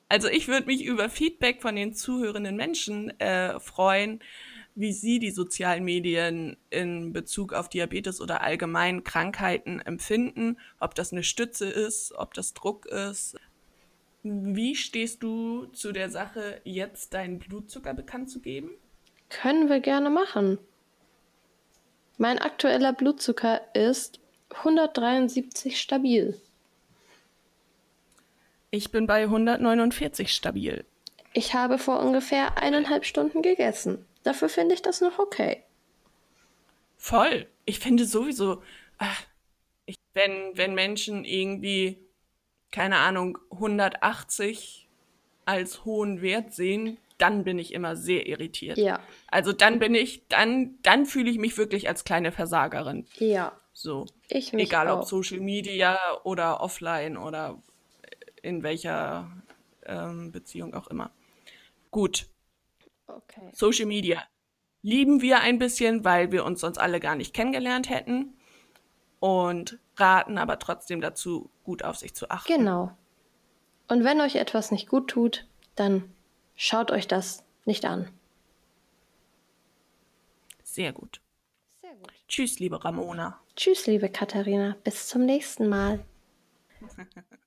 Also 0.08 0.28
ich 0.28 0.48
würde 0.48 0.66
mich 0.66 0.84
über 0.84 1.10
Feedback 1.10 1.60
von 1.60 1.76
den 1.76 1.92
zuhörenden 1.92 2.56
Menschen 2.56 3.10
äh, 3.20 3.60
freuen, 3.60 4.20
wie 4.74 4.92
sie 4.92 5.18
die 5.18 5.32
sozialen 5.32 5.84
Medien 5.84 6.56
in 6.70 7.12
Bezug 7.12 7.52
auf 7.52 7.68
Diabetes 7.68 8.20
oder 8.20 8.42
allgemein 8.42 9.04
Krankheiten 9.04 9.80
empfinden, 9.80 10.56
ob 10.78 10.94
das 10.94 11.12
eine 11.12 11.24
Stütze 11.24 11.68
ist, 11.68 12.12
ob 12.16 12.32
das 12.32 12.54
Druck 12.54 12.86
ist. 12.86 13.36
Wie 14.22 14.74
stehst 14.74 15.22
du 15.22 15.66
zu 15.66 15.92
der 15.92 16.10
Sache, 16.10 16.60
jetzt 16.64 17.12
deinen 17.12 17.38
Blutzucker 17.38 17.92
bekannt 17.92 18.30
zu 18.30 18.40
geben? 18.40 18.70
Können 19.30 19.68
wir 19.68 19.80
gerne 19.80 20.10
machen. 20.10 20.58
Mein 22.16 22.38
aktueller 22.38 22.92
Blutzucker 22.92 23.60
ist 23.74 24.20
173 24.50 25.80
stabil. 25.80 26.40
Ich 28.70 28.90
bin 28.90 29.06
bei 29.06 29.22
149 29.22 30.32
stabil. 30.32 30.84
Ich 31.32 31.54
habe 31.54 31.78
vor 31.78 32.00
ungefähr 32.00 32.58
eineinhalb 32.58 33.04
Stunden 33.04 33.42
gegessen. 33.42 34.04
Dafür 34.22 34.48
finde 34.48 34.74
ich 34.74 34.82
das 34.82 35.00
noch 35.00 35.18
okay. 35.18 35.62
Voll. 36.96 37.46
Ich 37.64 37.78
finde 37.78 38.04
sowieso, 38.04 38.62
ach, 38.98 39.22
ich, 39.86 39.96
wenn, 40.14 40.56
wenn 40.56 40.74
Menschen 40.74 41.24
irgendwie, 41.24 41.98
keine 42.70 42.96
Ahnung, 42.96 43.38
180 43.50 44.88
als 45.44 45.84
hohen 45.84 46.20
Wert 46.20 46.52
sehen, 46.52 46.98
dann 47.16 47.44
bin 47.44 47.58
ich 47.58 47.72
immer 47.72 47.96
sehr 47.96 48.26
irritiert. 48.26 48.78
Ja. 48.78 49.00
Also 49.28 49.52
dann 49.52 49.78
bin 49.78 49.94
ich, 49.94 50.26
dann, 50.28 50.78
dann 50.82 51.06
fühle 51.06 51.30
ich 51.30 51.38
mich 51.38 51.56
wirklich 51.56 51.88
als 51.88 52.04
kleine 52.04 52.32
Versagerin. 52.32 53.06
Ja. 53.16 53.58
So. 53.72 54.06
Ich 54.28 54.52
mich 54.52 54.68
Egal 54.68 54.88
auch. 54.88 55.00
ob 55.00 55.06
Social 55.06 55.40
Media 55.40 55.98
oder 56.24 56.60
offline 56.60 57.16
oder 57.16 57.62
in 58.42 58.62
welcher 58.62 59.30
ähm, 59.86 60.32
Beziehung 60.32 60.74
auch 60.74 60.88
immer. 60.88 61.10
Gut. 61.90 62.28
Okay. 63.06 63.50
Social 63.52 63.86
Media 63.86 64.22
lieben 64.82 65.20
wir 65.20 65.40
ein 65.40 65.58
bisschen, 65.58 66.04
weil 66.04 66.32
wir 66.32 66.44
uns 66.44 66.60
sonst 66.60 66.78
alle 66.78 67.00
gar 67.00 67.16
nicht 67.16 67.34
kennengelernt 67.34 67.88
hätten. 67.90 68.34
und 69.20 69.78
raten 69.96 70.38
aber 70.38 70.58
trotzdem 70.60 71.00
dazu, 71.00 71.50
gut 71.64 71.82
auf 71.82 71.96
sich 71.96 72.14
zu 72.14 72.30
achten. 72.30 72.52
Genau. 72.52 72.96
Und 73.88 74.04
wenn 74.04 74.20
euch 74.20 74.36
etwas 74.36 74.70
nicht 74.70 74.88
gut 74.88 75.10
tut, 75.10 75.46
dann 75.74 76.14
schaut 76.54 76.90
euch 76.92 77.08
das 77.08 77.44
nicht 77.64 77.84
an. 77.84 78.08
Sehr 80.62 80.92
gut. 80.92 81.20
Sehr 81.80 81.94
gut. 81.96 82.12
Tschüss, 82.28 82.60
liebe 82.60 82.84
Ramona. 82.84 83.40
Tschüss, 83.56 83.86
liebe 83.86 84.08
Katharina. 84.08 84.76
Bis 84.84 85.08
zum 85.08 85.24
nächsten 85.24 85.68
Mal. 85.68 86.04